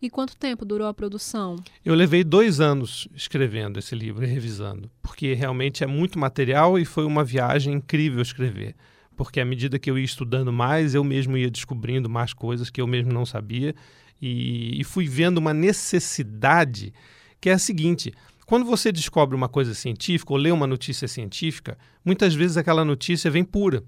E 0.00 0.10
quanto 0.10 0.36
tempo 0.36 0.64
durou 0.64 0.86
a 0.86 0.94
produção? 0.94 1.56
Eu 1.84 1.94
levei 1.94 2.22
dois 2.22 2.60
anos 2.60 3.08
escrevendo 3.14 3.78
esse 3.78 3.94
livro 3.94 4.24
e 4.24 4.28
revisando, 4.28 4.90
porque 5.02 5.32
realmente 5.32 5.82
é 5.82 5.86
muito 5.86 6.18
material 6.18 6.78
e 6.78 6.84
foi 6.84 7.04
uma 7.04 7.24
viagem 7.24 7.74
incrível 7.74 8.20
escrever. 8.20 8.74
Porque 9.16 9.40
à 9.40 9.44
medida 9.44 9.78
que 9.78 9.90
eu 9.90 9.98
ia 9.98 10.04
estudando 10.04 10.52
mais, 10.52 10.94
eu 10.94 11.02
mesmo 11.02 11.36
ia 11.36 11.50
descobrindo 11.50 12.10
mais 12.10 12.34
coisas 12.34 12.68
que 12.68 12.80
eu 12.80 12.86
mesmo 12.86 13.12
não 13.12 13.24
sabia 13.24 13.74
e, 14.20 14.78
e 14.78 14.84
fui 14.84 15.06
vendo 15.06 15.38
uma 15.38 15.54
necessidade 15.54 16.92
que 17.40 17.48
é 17.48 17.54
a 17.54 17.58
seguinte: 17.58 18.12
quando 18.46 18.64
você 18.64 18.92
descobre 18.92 19.34
uma 19.34 19.48
coisa 19.48 19.74
científica 19.74 20.32
ou 20.32 20.38
lê 20.38 20.50
uma 20.50 20.66
notícia 20.66 21.08
científica, 21.08 21.78
muitas 22.04 22.34
vezes 22.34 22.56
aquela 22.56 22.84
notícia 22.84 23.30
vem 23.30 23.44
pura, 23.44 23.82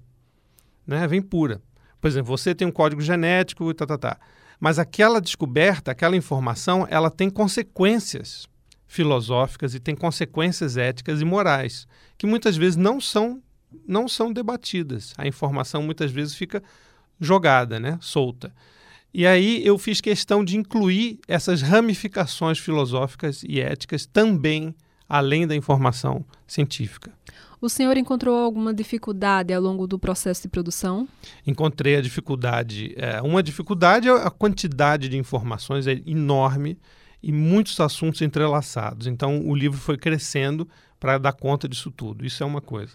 né? 0.85 1.07
Vem 1.07 1.21
pura. 1.21 1.61
Por 2.01 2.07
exemplo, 2.07 2.35
você 2.35 2.55
tem 2.55 2.67
um 2.67 2.71
código 2.71 3.01
genético 3.01 3.73
tá, 3.73 3.85
tá, 3.85 3.97
tá. 3.97 4.19
Mas 4.59 4.77
aquela 4.77 5.21
descoberta, 5.21 5.91
aquela 5.91 6.17
informação, 6.17 6.85
ela 6.89 7.09
tem 7.09 7.29
consequências 7.29 8.47
filosóficas 8.87 9.75
e 9.75 9.79
tem 9.79 9.95
consequências 9.95 10.75
éticas 10.75 11.21
e 11.21 11.25
morais, 11.25 11.87
que 12.17 12.27
muitas 12.27 12.57
vezes 12.57 12.75
não 12.75 12.99
são 12.99 13.41
não 13.87 14.07
são 14.07 14.33
debatidas. 14.33 15.13
A 15.15 15.27
informação 15.27 15.83
muitas 15.83 16.11
vezes 16.11 16.33
fica 16.33 16.63
jogada, 17.19 17.79
né, 17.79 17.99
solta. 18.01 18.51
E 19.13 19.27
aí 19.27 19.65
eu 19.65 19.77
fiz 19.77 20.01
questão 20.01 20.43
de 20.43 20.57
incluir 20.57 21.19
essas 21.27 21.61
ramificações 21.61 22.57
filosóficas 22.57 23.43
e 23.47 23.59
éticas 23.59 24.07
também 24.07 24.75
além 25.07 25.47
da 25.47 25.55
informação 25.55 26.23
científica. 26.47 27.11
O 27.61 27.67
senhor 27.67 27.97
encontrou 27.97 28.37
alguma 28.37 28.73
dificuldade 28.73 29.53
ao 29.53 29.61
longo 29.61 29.85
do 29.85 29.99
processo 29.99 30.43
de 30.43 30.47
produção? 30.47 31.07
Encontrei 31.45 31.97
a 31.97 32.01
dificuldade. 32.01 32.93
É, 32.95 33.21
uma 33.21 33.43
dificuldade 33.43 34.07
é 34.07 34.11
a 34.11 34.29
quantidade 34.29 35.09
de 35.09 35.17
informações 35.17 35.85
é 35.85 36.01
enorme 36.05 36.77
e 37.21 37.33
muitos 37.33 37.79
assuntos 37.79 38.21
entrelaçados. 38.21 39.07
Então, 39.07 39.45
o 39.45 39.53
livro 39.53 39.77
foi 39.77 39.97
crescendo 39.97 40.67
para 40.99 41.17
dar 41.17 41.33
conta 41.33 41.67
disso 41.67 41.91
tudo. 41.91 42.25
Isso 42.25 42.41
é 42.41 42.45
uma 42.45 42.61
coisa. 42.61 42.93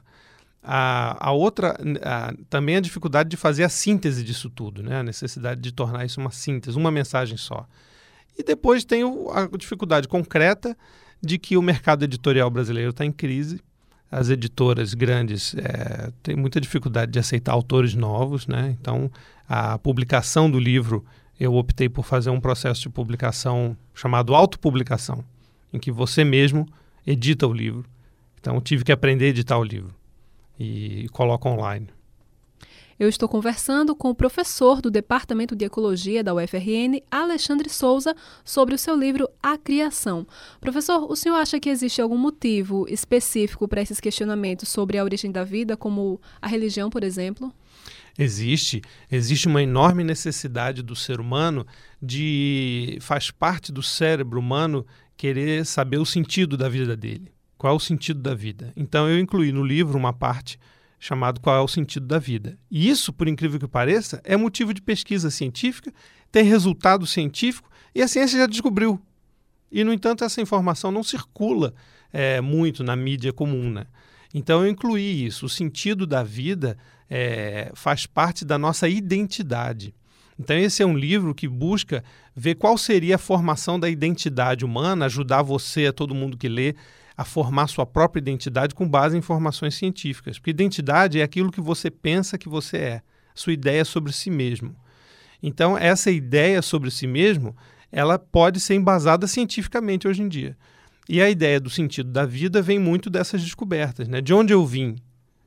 A, 0.63 1.29
a 1.29 1.31
outra, 1.31 1.77
a, 2.03 2.33
também 2.49 2.77
a 2.77 2.81
dificuldade 2.81 3.29
de 3.29 3.37
fazer 3.37 3.65
a 3.65 3.69
síntese 3.69 4.25
disso 4.25 4.49
tudo, 4.49 4.83
né? 4.83 5.01
a 5.01 5.03
necessidade 5.03 5.61
de 5.61 5.73
tornar 5.73 6.07
isso 6.07 6.19
uma 6.19 6.31
síntese, 6.31 6.79
uma 6.79 6.91
mensagem 6.91 7.37
só. 7.37 7.67
E 8.37 8.43
depois 8.43 8.83
tem 8.83 9.05
o, 9.05 9.31
a 9.31 9.47
dificuldade 9.59 10.09
concreta 10.09 10.75
de 11.23 11.39
que 11.39 11.57
o 11.59 11.63
mercado 11.63 12.05
editorial 12.05 12.49
brasileiro 12.49 12.91
está 12.91 13.05
em 13.05 13.13
crise. 13.13 13.61
As 14.17 14.31
editoras 14.31 14.95
grandes 14.95 15.57
é, 15.57 16.13
têm 16.23 16.37
muita 16.37 16.61
dificuldade 16.61 17.11
de 17.11 17.19
aceitar 17.19 17.51
autores 17.53 17.97
novos, 17.97 18.47
né? 18.47 18.77
Então, 18.81 19.11
a 19.49 19.77
publicação 19.77 20.49
do 20.49 20.57
livro, 20.57 21.05
eu 21.39 21.57
optei 21.57 21.89
por 21.89 22.05
fazer 22.05 22.31
um 22.31 22.41
processo 22.41 22.83
de 22.83 22.91
publicação 22.91 23.77
chamado 23.93 24.33
autopublicação, 24.33 25.25
em 25.73 25.81
que 25.81 25.91
você 25.91 26.23
mesmo 26.23 26.65
edita 27.05 27.45
o 27.45 27.53
livro. 27.53 27.85
Então, 28.41 28.61
tive 28.61 28.85
que 28.85 28.93
aprender 28.93 29.25
a 29.25 29.29
editar 29.31 29.59
o 29.59 29.65
livro 29.65 29.93
e 30.61 31.09
coloco 31.11 31.49
online. 31.49 31.89
Eu 32.97 33.09
estou 33.09 33.29
conversando 33.29 33.93
com 33.97 34.11
o 34.11 34.15
professor 34.15 34.81
do 34.81 34.89
Departamento 34.89 35.57
de 35.57 35.65
Ecologia 35.65 36.23
da 36.23 36.33
UFRN, 36.33 37.03
Alexandre 37.11 37.69
Souza, 37.69 38.15
sobre 38.45 38.73
o 38.73 38.79
seu 38.79 38.97
livro 38.97 39.29
A 39.43 39.59
Criação. 39.59 40.25
Professor, 40.61 41.11
o 41.11 41.17
senhor 41.17 41.35
acha 41.35 41.59
que 41.59 41.69
existe 41.69 42.01
algum 42.01 42.17
motivo 42.17 42.87
específico 42.89 43.67
para 43.67 43.83
esses 43.83 43.99
questionamentos 43.99 44.69
sobre 44.69 44.97
a 44.97 45.03
origem 45.03 45.33
da 45.33 45.43
vida, 45.43 45.77
como 45.77 46.21
a 46.41 46.47
religião, 46.47 46.89
por 46.89 47.03
exemplo? 47.03 47.53
Existe, 48.17 48.81
existe 49.11 49.49
uma 49.49 49.61
enorme 49.61 50.05
necessidade 50.05 50.81
do 50.81 50.95
ser 50.95 51.19
humano 51.19 51.67
de 52.01 52.97
faz 53.01 53.29
parte 53.29 53.73
do 53.73 53.83
cérebro 53.83 54.39
humano 54.39 54.87
querer 55.17 55.67
saber 55.67 55.99
o 55.99 56.07
sentido 56.07 56.57
da 56.57 56.69
vida 56.69 56.97
dele. 56.97 57.33
Qual 57.59 57.73
é 57.73 57.77
o 57.77 57.81
sentido 57.81 58.21
da 58.21 58.37
vida? 58.37 58.73
Então 58.77 59.09
eu 59.09 59.19
incluí 59.19 59.51
no 59.51 59.65
livro 59.65 59.99
uma 59.99 60.13
parte 60.13 60.61
chamado 61.05 61.39
Qual 61.39 61.55
é 61.55 61.61
o 61.61 61.69
Sentido 61.69 62.07
da 62.07 62.19
Vida. 62.19 62.59
E 62.71 62.89
isso, 62.89 63.13
por 63.13 63.29
incrível 63.29 63.61
que 63.61 63.69
pareça, 63.69 64.23
é 64.25 64.39
motivo 64.39 64.73
de 64.73 64.81
pesquisa 64.81 65.31
científica, 65.31 65.93
tem 66.33 66.45
resultado 66.45 67.07
científico 67.07 67.69
e 67.95 68.01
a 68.01 68.09
ciência 68.09 68.39
já 68.39 68.47
descobriu. 68.47 68.99
E, 69.71 69.85
no 69.85 69.93
entanto, 69.93 70.25
essa 70.25 70.41
informação 70.41 70.91
não 70.91 71.03
circula 71.03 71.75
é, 72.11 72.41
muito 72.41 72.83
na 72.83 72.97
mídia 72.97 73.35
comum. 73.35 73.71
Né? 73.71 73.85
Então, 74.33 74.65
eu 74.65 74.71
incluí 74.71 75.27
isso. 75.27 75.45
O 75.45 75.49
sentido 75.49 76.07
da 76.07 76.23
vida 76.23 76.79
é, 77.11 77.71
faz 77.75 78.07
parte 78.07 78.43
da 78.43 78.57
nossa 78.57 78.89
identidade. 78.89 79.95
Então, 80.39 80.57
esse 80.57 80.83
é 80.83 80.87
um 80.87 80.97
livro 80.97 81.35
que 81.35 81.47
busca 81.47 82.03
ver 82.35 82.55
qual 82.55 82.79
seria 82.79 83.17
a 83.17 83.19
formação 83.19 83.79
da 83.79 83.91
identidade 83.91 84.65
humana, 84.65 85.05
ajudar 85.05 85.43
você, 85.43 85.93
todo 85.93 86.15
mundo 86.15 86.39
que 86.39 86.49
lê, 86.49 86.75
a 87.17 87.25
formar 87.25 87.69
sua 87.69 87.87
própria 87.87 88.21
identidade 88.21 88.75
com 88.75 88.89
base 88.89 89.17
em 89.17 89.19
informações 89.19 89.75
científicas. 89.75 90.39
Porque 90.39 90.51
identidade 90.51 91.21
é 91.21 91.23
aquilo 91.23 91.53
que 91.53 91.61
você 91.61 91.91
pensa 91.91 92.37
que 92.37 92.49
você 92.49 92.77
é, 92.77 93.03
sua 93.35 93.53
ideia 93.53 93.85
sobre 93.85 94.13
si 94.13 94.31
mesmo. 94.31 94.75
Então, 95.43 95.79
essa 95.79 96.11
ideia 96.11 96.61
sobre 96.61 96.91
si 96.91 97.07
mesmo, 97.07 97.55
ela 97.93 98.19
pode 98.19 98.59
ser 98.59 98.75
embasada 98.75 99.27
cientificamente 99.27 100.09
hoje 100.09 100.23
em 100.23 100.29
dia. 100.29 100.57
E 101.09 101.21
a 101.21 101.29
ideia 101.29 101.61
do 101.61 101.71
sentido 101.71 102.11
da 102.11 102.25
vida 102.25 102.63
vem 102.63 102.79
muito 102.79 103.11
dessas 103.11 103.43
descobertas, 103.43 104.09
né? 104.09 104.21
De 104.21 104.33
onde 104.33 104.53
eu 104.53 104.65
vim? 104.65 104.97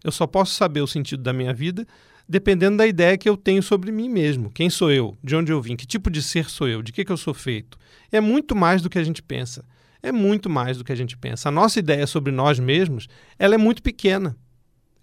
Eu 0.04 0.12
só 0.12 0.28
posso 0.28 0.54
saber 0.54 0.82
o 0.82 0.88
sentido 0.88 1.24
da 1.24 1.34
minha 1.34 1.54
vida 1.54 1.86
dependendo 2.30 2.78
da 2.78 2.86
ideia 2.86 3.18
que 3.18 3.28
eu 3.28 3.38
tenho 3.38 3.64
sobre 3.64 3.92
mim 3.92 4.10
mesmo. 4.10 4.52
Quem 4.52 4.70
sou 4.70 4.92
eu? 4.92 5.18
De 5.24 5.36
onde 5.36 5.52
eu 5.52 5.62
vim? 5.62 5.78
Que 5.78 5.88
tipo 5.88 6.10
de 6.10 6.22
ser 6.22 6.50
sou 6.50 6.68
eu? 6.68 6.82
De 6.82 6.92
que, 6.92 7.06
que 7.06 7.12
eu 7.12 7.18
sou 7.18 7.34
feito? 7.34 7.78
É 8.12 8.20
muito 8.20 8.54
mais 8.54 8.82
do 8.82 8.90
que 8.90 9.00
a 9.00 9.04
gente 9.04 9.24
pensa 9.24 9.64
é 10.02 10.12
muito 10.12 10.50
mais 10.50 10.78
do 10.78 10.84
que 10.84 10.92
a 10.92 10.96
gente 10.96 11.18
pensa. 11.18 11.50
A 11.50 11.52
nossa 11.52 11.80
ideia 11.80 12.06
sobre 12.06 12.32
nós 12.32 12.60
mesmos, 12.60 13.08
ela 13.38 13.56
é 13.56 13.58
muito 13.58 13.82
pequena. 13.82 14.36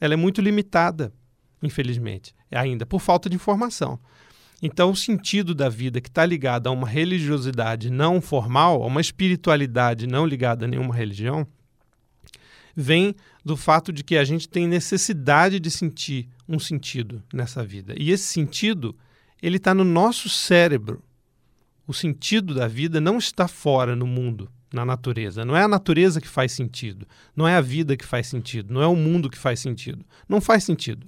Ela 0.00 0.14
é 0.14 0.16
muito 0.16 0.40
limitada, 0.40 1.12
infelizmente, 1.62 2.34
ainda 2.50 2.84
por 2.84 3.00
falta 3.00 3.28
de 3.28 3.36
informação. 3.36 3.98
Então, 4.62 4.90
o 4.90 4.96
sentido 4.96 5.54
da 5.54 5.68
vida 5.68 6.00
que 6.00 6.08
está 6.08 6.24
ligado 6.24 6.66
a 6.66 6.70
uma 6.70 6.88
religiosidade 6.88 7.90
não 7.90 8.20
formal, 8.20 8.82
a 8.82 8.86
uma 8.86 9.00
espiritualidade 9.00 10.06
não 10.06 10.26
ligada 10.26 10.64
a 10.64 10.68
nenhuma 10.68 10.94
religião, 10.94 11.46
vem 12.74 13.14
do 13.44 13.56
fato 13.56 13.92
de 13.92 14.02
que 14.02 14.16
a 14.16 14.24
gente 14.24 14.48
tem 14.48 14.66
necessidade 14.66 15.60
de 15.60 15.70
sentir 15.70 16.28
um 16.48 16.58
sentido 16.58 17.22
nessa 17.32 17.64
vida. 17.64 17.94
E 17.98 18.10
esse 18.10 18.24
sentido, 18.24 18.96
ele 19.42 19.58
está 19.58 19.74
no 19.74 19.84
nosso 19.84 20.28
cérebro. 20.28 21.02
O 21.86 21.92
sentido 21.92 22.54
da 22.54 22.66
vida 22.66 23.00
não 23.00 23.18
está 23.18 23.46
fora 23.46 23.94
no 23.94 24.06
mundo 24.06 24.50
na 24.74 24.84
natureza. 24.84 25.44
Não 25.44 25.56
é 25.56 25.62
a 25.62 25.68
natureza 25.68 26.20
que 26.20 26.28
faz 26.28 26.52
sentido, 26.52 27.06
não 27.34 27.46
é 27.46 27.56
a 27.56 27.60
vida 27.60 27.96
que 27.96 28.04
faz 28.04 28.26
sentido, 28.26 28.72
não 28.72 28.82
é 28.82 28.86
o 28.86 28.96
mundo 28.96 29.30
que 29.30 29.38
faz 29.38 29.60
sentido. 29.60 30.04
Não 30.28 30.40
faz 30.40 30.64
sentido. 30.64 31.06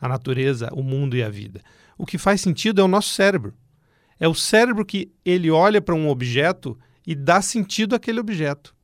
A 0.00 0.08
natureza, 0.08 0.68
o 0.72 0.82
mundo 0.82 1.16
e 1.16 1.22
a 1.22 1.28
vida. 1.28 1.60
O 1.96 2.04
que 2.04 2.18
faz 2.18 2.40
sentido 2.40 2.80
é 2.80 2.84
o 2.84 2.88
nosso 2.88 3.10
cérebro. 3.10 3.54
É 4.18 4.28
o 4.28 4.34
cérebro 4.34 4.84
que 4.84 5.10
ele 5.24 5.50
olha 5.50 5.80
para 5.80 5.94
um 5.94 6.08
objeto 6.08 6.78
e 7.06 7.14
dá 7.14 7.40
sentido 7.40 7.94
àquele 7.94 8.20
objeto. 8.20 8.74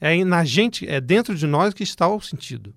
É 0.00 0.22
na 0.24 0.44
gente, 0.44 0.86
é 0.86 1.00
dentro 1.00 1.34
de 1.34 1.46
nós 1.46 1.72
que 1.72 1.82
está 1.82 2.08
o 2.08 2.20
sentido. 2.20 2.74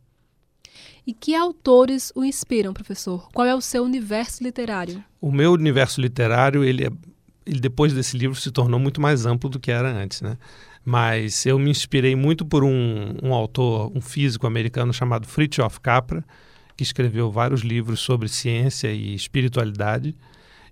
E 1.05 1.13
que 1.13 1.33
autores 1.33 2.11
o 2.15 2.23
inspiram, 2.23 2.73
professor? 2.73 3.29
Qual 3.33 3.47
é 3.47 3.55
o 3.55 3.61
seu 3.61 3.83
universo 3.83 4.43
literário? 4.43 5.03
O 5.21 5.31
meu 5.31 5.53
universo 5.53 6.01
literário, 6.01 6.63
ele, 6.63 6.85
é, 6.85 6.89
ele 7.45 7.61
depois 7.61 7.93
desse 7.93 8.17
livro 8.17 8.35
se 8.35 8.51
tornou 8.51 8.79
muito 8.79 8.99
mais 8.99 9.25
amplo 9.25 9.49
do 9.49 9.59
que 9.59 9.71
era 9.71 9.89
antes, 9.89 10.21
né? 10.21 10.37
Mas 10.89 11.45
eu 11.45 11.59
me 11.59 11.69
inspirei 11.69 12.15
muito 12.15 12.45
por 12.45 12.63
um, 12.63 13.17
um 13.21 13.33
autor, 13.33 13.91
um 13.93 13.99
físico 13.99 14.47
americano 14.47 14.93
chamado 14.93 15.27
Fritjof 15.27 15.81
Capra, 15.81 16.23
que 16.77 16.83
escreveu 16.83 17.29
vários 17.29 17.59
livros 17.59 17.99
sobre 17.99 18.29
ciência 18.29 18.87
e 18.89 19.13
espiritualidade. 19.13 20.15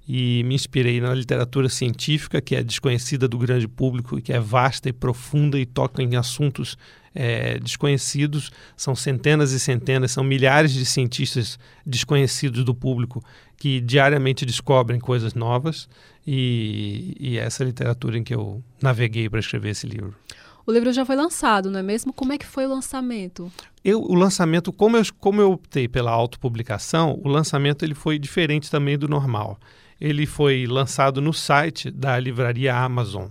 E 0.07 0.41
me 0.45 0.55
inspirei 0.55 1.01
na 1.01 1.13
literatura 1.13 1.67
científica, 1.67 2.39
que 2.39 2.55
é 2.55 2.63
desconhecida 2.63 3.27
do 3.27 3.37
grande 3.37 3.67
público, 3.67 4.21
que 4.21 4.31
é 4.31 4.39
vasta 4.39 4.87
e 4.87 4.93
profunda 4.93 5.59
e 5.59 5.65
toca 5.65 6.01
em 6.01 6.15
assuntos 6.15 6.77
é, 7.13 7.59
desconhecidos. 7.59 8.53
São 8.77 8.95
centenas 8.95 9.51
e 9.51 9.59
centenas, 9.59 10.11
são 10.11 10.23
milhares 10.23 10.71
de 10.71 10.85
cientistas 10.85 11.59
desconhecidos 11.85 12.63
do 12.63 12.73
público 12.73 13.21
que 13.57 13.81
diariamente 13.81 14.45
descobrem 14.45 14.97
coisas 14.97 15.33
novas. 15.33 15.89
E, 16.25 17.15
e 17.19 17.37
essa 17.37 17.63
literatura 17.63 18.17
em 18.17 18.23
que 18.23 18.33
eu 18.33 18.63
naveguei 18.81 19.29
para 19.29 19.39
escrever 19.39 19.69
esse 19.69 19.85
livro. 19.85 20.15
O 20.67 20.71
livro 20.71 20.91
já 20.91 21.05
foi 21.05 21.15
lançado, 21.15 21.69
não 21.69 21.79
é 21.79 21.83
mesmo? 21.83 22.11
Como 22.11 22.33
é 22.33 22.39
que 22.39 22.45
foi 22.45 22.65
o 22.65 22.69
lançamento? 22.69 23.51
Eu, 23.83 24.01
o 24.01 24.15
lançamento, 24.15 24.73
como 24.73 24.97
eu, 24.97 25.03
como 25.19 25.39
eu 25.39 25.51
optei 25.51 25.87
pela 25.87 26.09
autopublicação, 26.09 27.21
o 27.23 27.27
lançamento 27.27 27.85
ele 27.85 27.93
foi 27.93 28.17
diferente 28.17 28.71
também 28.71 28.97
do 28.97 29.07
normal. 29.07 29.59
Ele 30.01 30.25
foi 30.25 30.65
lançado 30.65 31.21
no 31.21 31.31
site 31.31 31.91
da 31.91 32.19
livraria 32.19 32.75
Amazon. 32.75 33.27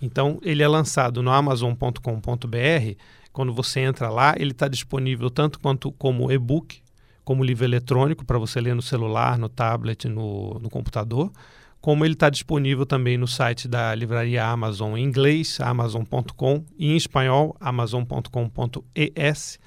Então, 0.00 0.38
ele 0.42 0.62
é 0.62 0.68
lançado 0.68 1.22
no 1.22 1.30
amazon.com.br. 1.30 2.96
Quando 3.30 3.52
você 3.52 3.80
entra 3.80 4.08
lá, 4.08 4.34
ele 4.38 4.52
está 4.52 4.66
disponível 4.66 5.28
tanto 5.28 5.60
quanto 5.60 5.92
como 5.92 6.32
e-book, 6.32 6.82
como 7.24 7.44
livro 7.44 7.64
eletrônico 7.64 8.24
para 8.24 8.38
você 8.38 8.58
ler 8.58 8.74
no 8.74 8.82
celular, 8.82 9.38
no 9.38 9.50
tablet, 9.50 10.08
no, 10.08 10.58
no 10.60 10.70
computador 10.70 11.30
como 11.84 12.02
ele 12.02 12.14
está 12.14 12.30
disponível 12.30 12.86
também 12.86 13.18
no 13.18 13.28
site 13.28 13.68
da 13.68 13.94
livraria 13.94 14.42
Amazon 14.42 14.96
em 14.96 15.04
inglês, 15.04 15.58
amazon.com, 15.60 16.64
e 16.78 16.92
em 16.92 16.96
espanhol, 16.96 17.54
amazon.com.es. 17.60 19.58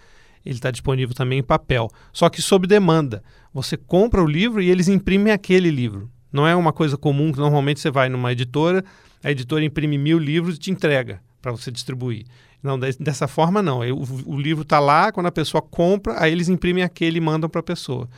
Ele 0.44 0.56
está 0.56 0.72
disponível 0.72 1.14
também 1.14 1.38
em 1.38 1.44
papel, 1.44 1.88
só 2.12 2.28
que 2.28 2.42
sob 2.42 2.66
demanda. 2.66 3.22
Você 3.54 3.78
compra 3.78 4.24
o 4.24 4.26
livro 4.26 4.64
e 4.64 4.72
eles 4.72 4.88
imprimem 4.88 5.32
aquele 5.32 5.70
livro. 5.70 6.10
Não 6.34 6.48
é 6.48 6.56
uma 6.56 6.74
coisa 6.74 6.98
comum 6.98 7.32
que 7.32 7.38
normalmente 7.38 7.80
você 7.80 7.92
vai 7.92 8.10
numa 8.10 8.32
editora, 8.32 8.84
a 9.24 9.30
editora 9.30 9.64
imprime 9.64 10.00
mil 10.00 10.18
livros 10.18 10.56
e 10.56 10.60
te 10.60 10.72
entrega 10.72 11.22
para 11.40 11.52
você 11.52 11.70
distribuir. 11.70 12.26
Não, 12.64 12.80
dessa 12.80 13.28
forma 13.28 13.62
não. 13.62 13.82
O, 13.92 14.34
o 14.34 14.42
livro 14.42 14.64
está 14.64 14.80
lá, 14.80 15.12
quando 15.12 15.28
a 15.28 15.32
pessoa 15.32 15.62
compra, 15.62 16.16
aí 16.18 16.32
eles 16.32 16.50
imprimem 16.50 16.84
aquele 16.84 17.20
e 17.20 17.22
mandam 17.22 17.48
para 17.48 17.60
a 17.60 17.64
pessoa. 17.64 18.10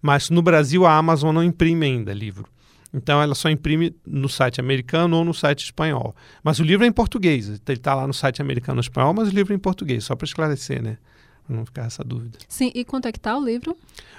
Mas 0.00 0.30
no 0.30 0.40
Brasil 0.40 0.86
a 0.86 0.96
Amazon 0.96 1.34
não 1.34 1.44
imprime 1.44 1.84
ainda 1.84 2.14
livro. 2.14 2.48
Então 2.92 3.22
ela 3.22 3.34
só 3.34 3.48
imprime 3.48 3.94
no 4.06 4.28
site 4.28 4.60
americano 4.60 5.16
ou 5.16 5.24
no 5.24 5.32
site 5.32 5.64
espanhol. 5.64 6.14
Mas 6.42 6.58
o 6.58 6.62
livro 6.62 6.84
é 6.84 6.88
em 6.88 6.92
português. 6.92 7.48
Ele 7.48 7.60
está 7.68 7.94
lá 7.94 8.06
no 8.06 8.12
site 8.12 8.42
americano 8.42 8.78
ou 8.78 8.82
espanhol, 8.82 9.14
mas 9.14 9.28
o 9.28 9.30
livro 9.30 9.52
é 9.52 9.56
em 9.56 9.58
português, 9.58 10.04
só 10.04 10.14
para 10.14 10.26
esclarecer, 10.26 10.82
né? 10.82 10.98
Pra 11.46 11.56
não 11.56 11.64
ficar 11.64 11.86
essa 11.86 12.04
dúvida. 12.04 12.38
Sim, 12.48 12.70
e 12.74 12.84
quanto 12.84 13.08
é 13.08 13.12
que 13.12 13.18
tá 13.18 13.36
o 13.36 13.44
livro? 13.44 13.76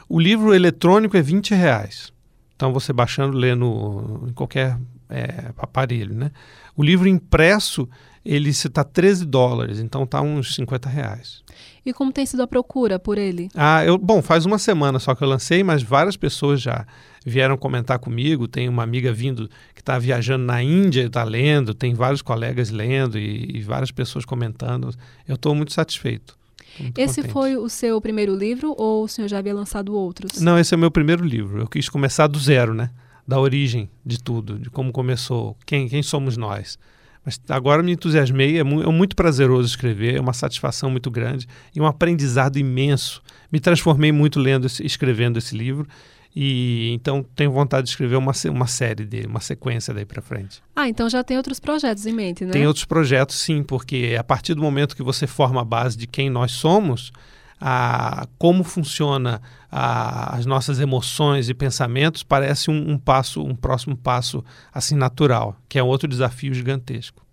O 0.10 0.20
livro 0.20 0.54
eletrônico 0.54 1.16
é 1.16 1.22
20 1.22 1.54
reais. 1.54 2.12
Então 2.56 2.74
você 2.74 2.92
baixando, 2.92 3.38
lê 3.38 3.54
no, 3.54 4.26
em 4.28 4.34
qualquer 4.34 4.80
é, 5.10 5.52
aparelho, 5.58 6.16
né? 6.16 6.32
O 6.76 6.84
livro 6.84 7.08
impresso, 7.08 7.88
ele 8.26 8.50
está 8.50 8.84
13 8.84 9.26
dólares, 9.26 9.80
então 9.80 10.06
tá 10.06 10.22
uns 10.22 10.56
50 10.56 10.90
reais. 10.90 11.44
E 11.86 11.92
como 11.92 12.12
tem 12.14 12.26
sido 12.26 12.42
a 12.42 12.48
procura 12.48 12.98
por 12.98 13.18
ele? 13.18 13.50
Ah, 13.54 13.84
eu, 13.84 13.98
bom, 13.98 14.22
faz 14.22 14.46
uma 14.46 14.58
semana 14.58 15.00
só 15.00 15.14
que 15.14 15.24
eu 15.24 15.28
lancei, 15.28 15.64
mas 15.64 15.84
várias 15.84 16.16
pessoas 16.16 16.62
já 16.62 16.86
vieram 17.26 17.58
comentar 17.58 18.00
comigo. 18.00 18.48
Tem 18.48 18.70
uma 18.70 18.84
amiga 18.84 19.12
vindo 19.12 19.50
que 19.76 19.82
está 19.82 20.00
viajando 20.00 20.46
na 20.46 20.64
Índia 20.64 21.02
e 21.02 21.08
está 21.08 21.24
lendo, 21.24 21.74
tem 21.74 21.94
vários 21.94 22.22
colegas 22.22 22.70
lendo 22.70 23.20
e, 23.20 23.58
e 23.58 23.62
várias 23.62 23.92
pessoas 23.92 24.24
comentando. 24.24 24.92
Eu 25.28 25.36
estou 25.36 25.54
muito 25.54 25.74
satisfeito. 25.74 26.38
Muito 26.80 26.98
esse 26.98 27.18
contente. 27.18 27.34
foi 27.34 27.58
o 27.58 27.68
seu 27.70 28.00
primeiro 28.00 28.36
livro 28.36 28.74
ou 28.78 29.04
o 29.04 29.08
senhor 29.08 29.28
já 29.28 29.40
havia 29.40 29.54
lançado 29.54 29.94
outros? 29.94 30.42
Não, 30.42 30.58
esse 30.58 30.74
é 30.74 30.78
o 30.78 30.80
meu 30.80 30.90
primeiro 30.90 31.24
livro. 31.26 31.60
Eu 31.60 31.68
quis 31.68 31.90
começar 31.90 32.28
do 32.28 32.40
zero, 32.40 32.74
né? 32.74 32.90
Da 33.28 33.40
origem 33.40 33.90
de 34.06 34.22
tudo, 34.22 34.58
de 34.58 34.70
como 34.70 34.92
começou, 34.92 35.56
quem, 35.66 35.88
quem 35.88 36.02
somos 36.02 36.38
nós. 36.38 36.80
Mas 37.26 37.40
agora 37.50 37.82
me 37.82 37.94
entusiasmei, 37.94 38.60
é, 38.60 38.64
mu 38.64 38.82
é 38.82 38.92
muito 38.92 39.16
prazeroso 39.16 39.68
escrever, 39.68 40.16
é 40.16 40.20
uma 40.20 40.34
satisfação 40.34 40.90
muito 40.90 41.10
grande 41.10 41.48
e 41.74 41.80
um 41.80 41.86
aprendizado 41.86 42.58
imenso. 42.58 43.22
Me 43.52 43.60
transformei 43.60 44.12
muito 44.12 44.40
lendo, 44.40 44.68
esse, 44.68 44.86
escrevendo 44.86 45.38
esse 45.38 45.56
livro 45.56 45.88
e 46.36 46.92
então 46.94 47.24
tenho 47.36 47.52
vontade 47.52 47.86
de 47.86 47.92
escrever 47.92 48.16
uma, 48.16 48.34
uma 48.50 48.68
série 48.68 49.06
dele, 49.06 49.28
uma 49.28 49.40
sequência 49.40 49.94
daí 49.94 50.06
para 50.06 50.22
frente. 50.22 50.62
Ah, 50.76 50.90
então 50.90 51.10
já 51.10 51.24
tem 51.24 51.38
outros 51.38 51.60
projetos 51.60 52.06
em 52.06 52.14
mente, 52.14 52.44
né? 52.44 52.52
Tem 52.52 52.66
outros 52.66 52.86
projetos, 52.86 53.38
sim, 53.38 53.64
porque 53.64 54.16
a 54.20 54.24
partir 54.24 54.54
do 54.56 54.62
momento 54.62 54.96
que 54.96 55.04
você 55.04 55.28
forma 55.28 55.62
a 55.62 55.66
base 55.66 55.96
de 55.96 56.08
quem 56.08 56.30
nós 56.30 56.52
somos, 56.52 57.12
a, 57.60 58.28
como 58.38 58.64
funciona 58.64 59.42
a, 59.72 60.36
as 60.36 60.46
nossas 60.46 60.80
emoções 60.80 61.50
e 61.50 61.54
pensamentos 61.54 62.24
parece 62.24 62.70
um, 62.70 62.92
um 62.92 62.98
passo, 62.98 63.44
um 63.44 63.56
próximo 63.56 63.96
passo 63.96 64.44
assim 64.74 64.96
natural, 64.96 65.56
que 65.68 65.80
é 65.80 65.84
outro 65.84 66.08
desafio 66.08 66.54
gigantesco. 66.54 67.24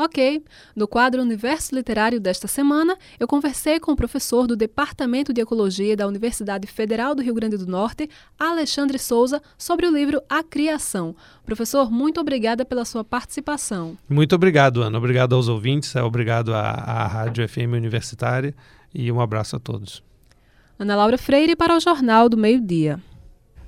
Ok. 0.00 0.44
No 0.76 0.86
quadro 0.86 1.20
Universo 1.20 1.74
Literário 1.74 2.20
desta 2.20 2.46
semana, 2.46 2.96
eu 3.18 3.26
conversei 3.26 3.80
com 3.80 3.90
o 3.90 3.96
professor 3.96 4.46
do 4.46 4.54
Departamento 4.54 5.32
de 5.32 5.40
Ecologia 5.40 5.96
da 5.96 6.06
Universidade 6.06 6.68
Federal 6.68 7.16
do 7.16 7.22
Rio 7.22 7.34
Grande 7.34 7.56
do 7.56 7.66
Norte, 7.66 8.08
Alexandre 8.38 8.96
Souza, 8.96 9.42
sobre 9.58 9.88
o 9.88 9.90
livro 9.90 10.22
A 10.28 10.44
Criação. 10.44 11.16
Professor, 11.44 11.90
muito 11.90 12.20
obrigada 12.20 12.64
pela 12.64 12.84
sua 12.84 13.02
participação. 13.02 13.98
Muito 14.08 14.36
obrigado, 14.36 14.82
Ana. 14.82 14.96
Obrigado 14.96 15.34
aos 15.34 15.48
ouvintes, 15.48 15.96
obrigado 15.96 16.54
à, 16.54 16.60
à 16.60 17.06
Rádio 17.08 17.48
FM 17.48 17.72
Universitária 17.72 18.54
e 18.94 19.10
um 19.10 19.20
abraço 19.20 19.56
a 19.56 19.58
todos. 19.58 20.02
Ana 20.78 20.94
Laura 20.94 21.18
Freire 21.18 21.56
para 21.56 21.76
o 21.76 21.80
Jornal 21.80 22.28
do 22.28 22.36
Meio-Dia. 22.36 23.00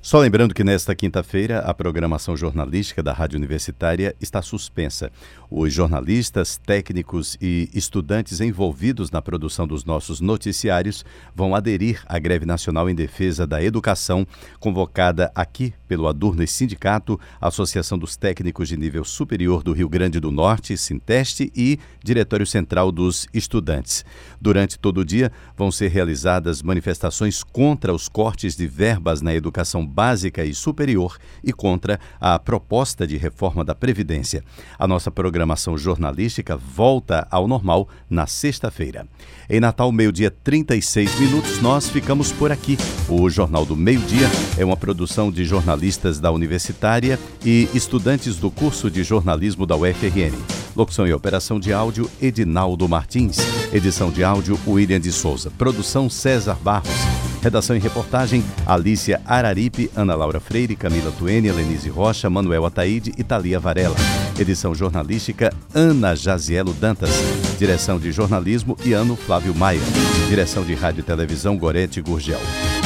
Só 0.03 0.19
lembrando 0.19 0.55
que 0.55 0.65
nesta 0.65 0.95
quinta-feira 0.95 1.59
a 1.59 1.75
programação 1.75 2.35
jornalística 2.35 3.03
da 3.03 3.13
Rádio 3.13 3.37
Universitária 3.37 4.17
está 4.19 4.41
suspensa. 4.41 5.13
Os 5.51 5.75
jornalistas, 5.75 6.57
técnicos 6.57 7.37
e 7.39 7.69
estudantes 7.75 8.41
envolvidos 8.41 9.11
na 9.11 9.21
produção 9.21 9.67
dos 9.67 9.85
nossos 9.85 10.19
noticiários 10.19 11.05
vão 11.35 11.55
aderir 11.55 12.03
à 12.07 12.19
greve 12.19 12.47
nacional 12.47 12.89
em 12.89 12.95
defesa 12.95 13.47
da 13.47 13.63
educação, 13.63 14.27
convocada 14.59 15.31
aqui 15.35 15.75
pelo 15.87 16.09
Adurnes 16.09 16.51
Sindicato, 16.51 17.21
Associação 17.39 17.99
dos 17.99 18.17
Técnicos 18.17 18.69
de 18.69 18.79
Nível 18.79 19.05
Superior 19.05 19.63
do 19.63 19.75
Rio 19.75 19.89
Grande 19.89 20.19
do 20.19 20.31
Norte, 20.31 20.79
Sinteste 20.79 21.53
e 21.55 21.79
Diretório 22.03 22.47
Central 22.47 22.91
dos 22.91 23.27
Estudantes. 23.35 24.03
Durante 24.41 24.79
todo 24.79 25.03
o 25.03 25.05
dia 25.05 25.31
vão 25.55 25.71
ser 25.71 25.89
realizadas 25.89 26.63
manifestações 26.63 27.43
contra 27.43 27.93
os 27.93 28.09
cortes 28.09 28.57
de 28.57 28.67
verbas 28.67 29.21
na 29.21 29.35
educação 29.35 29.90
básica 29.91 30.45
e 30.45 30.55
superior 30.55 31.19
e 31.43 31.53
contra 31.53 31.99
a 32.21 32.39
proposta 32.39 33.07
de 33.07 33.17
reforma 33.17 33.65
da 33.65 33.75
Previdência. 33.75 34.43
A 34.79 34.87
nossa 34.87 35.11
programação 35.11 35.77
jornalística 35.77 36.57
volta 36.57 37.27
ao 37.31 37.49
normal 37.49 37.89
na 38.09 38.27
sexta-feira. 38.27 39.07
Em 39.49 39.59
Natal, 39.59 39.91
meio-dia 39.91 40.31
36 40.31 41.19
minutos, 41.19 41.61
nós 41.61 41.89
ficamos 41.89 42.31
por 42.33 42.53
aqui. 42.53 42.79
O 43.09 43.29
Jornal 43.29 43.67
do 43.67 43.77
Meio-Dia 43.77 44.29
é 44.57 44.65
uma 44.65 44.77
produção 44.77 45.31
de 45.31 45.45
jornalistas 45.45 46.21
da 46.21 46.31
Universitária 46.31 47.19
e 47.45 47.69
estudantes 47.75 48.37
do 48.37 48.51
curso 48.51 48.91
de 48.91 49.03
jornalismo 49.03 49.67
da 49.67 49.77
UFRN. 49.77 50.39
Locução 50.77 51.07
e 51.07 51.13
operação 51.13 51.59
de 51.59 51.73
áudio, 51.73 52.09
Edinaldo 52.23 52.89
Martins. 52.89 53.39
Edição 53.73 54.11
de 54.11 54.23
áudio, 54.23 54.59
William 54.67 55.01
de 55.01 55.11
Souza. 55.11 55.51
Produção, 55.51 56.09
César 56.09 56.57
Barros. 56.63 57.20
Redação 57.43 57.75
e 57.75 57.79
reportagem, 57.79 58.45
Alícia 58.67 59.21
Araripe, 59.25 59.91
Ana 59.97 60.15
Laura 60.15 60.39
Freire, 60.39 60.77
Camila 60.77 61.11
Tuene, 61.11 61.51
Lenise 61.51 61.89
Rocha, 61.89 62.29
Manuel 62.29 62.67
Ataíde 62.67 63.13
e 63.17 63.25
Thalia 63.25 63.59
Varela. 63.59 63.97
Edição 64.39 64.75
jornalística, 64.75 65.53
Ana 65.75 66.15
Jazielo 66.15 66.75
Dantas. 66.75 67.11
Direção 67.59 67.99
de 67.99 68.13
jornalismo, 68.13 68.77
Iano 68.85 69.17
Flávio 69.17 69.55
Maia. 69.55 69.81
Direção 70.29 70.63
de 70.65 70.75
rádio 70.75 71.01
e 71.01 71.03
televisão, 71.03 71.57
Gorete 71.57 72.01
Gurgel. 72.03 72.41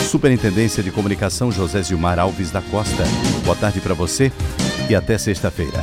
Superintendência 0.09 0.83
de 0.83 0.93
comunicação, 0.93 1.51
José 1.51 1.83
Zilmar 1.83 2.21
Alves 2.21 2.53
da 2.53 2.63
Costa. 2.63 3.03
Boa 3.45 3.57
tarde 3.57 3.81
para 3.81 3.95
você 3.95 4.31
e 4.89 4.95
até 4.95 5.19
sexta-feira. 5.19 5.83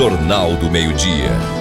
Jornal 0.00 0.56
do 0.56 0.70
Meio-Dia. 0.70 1.59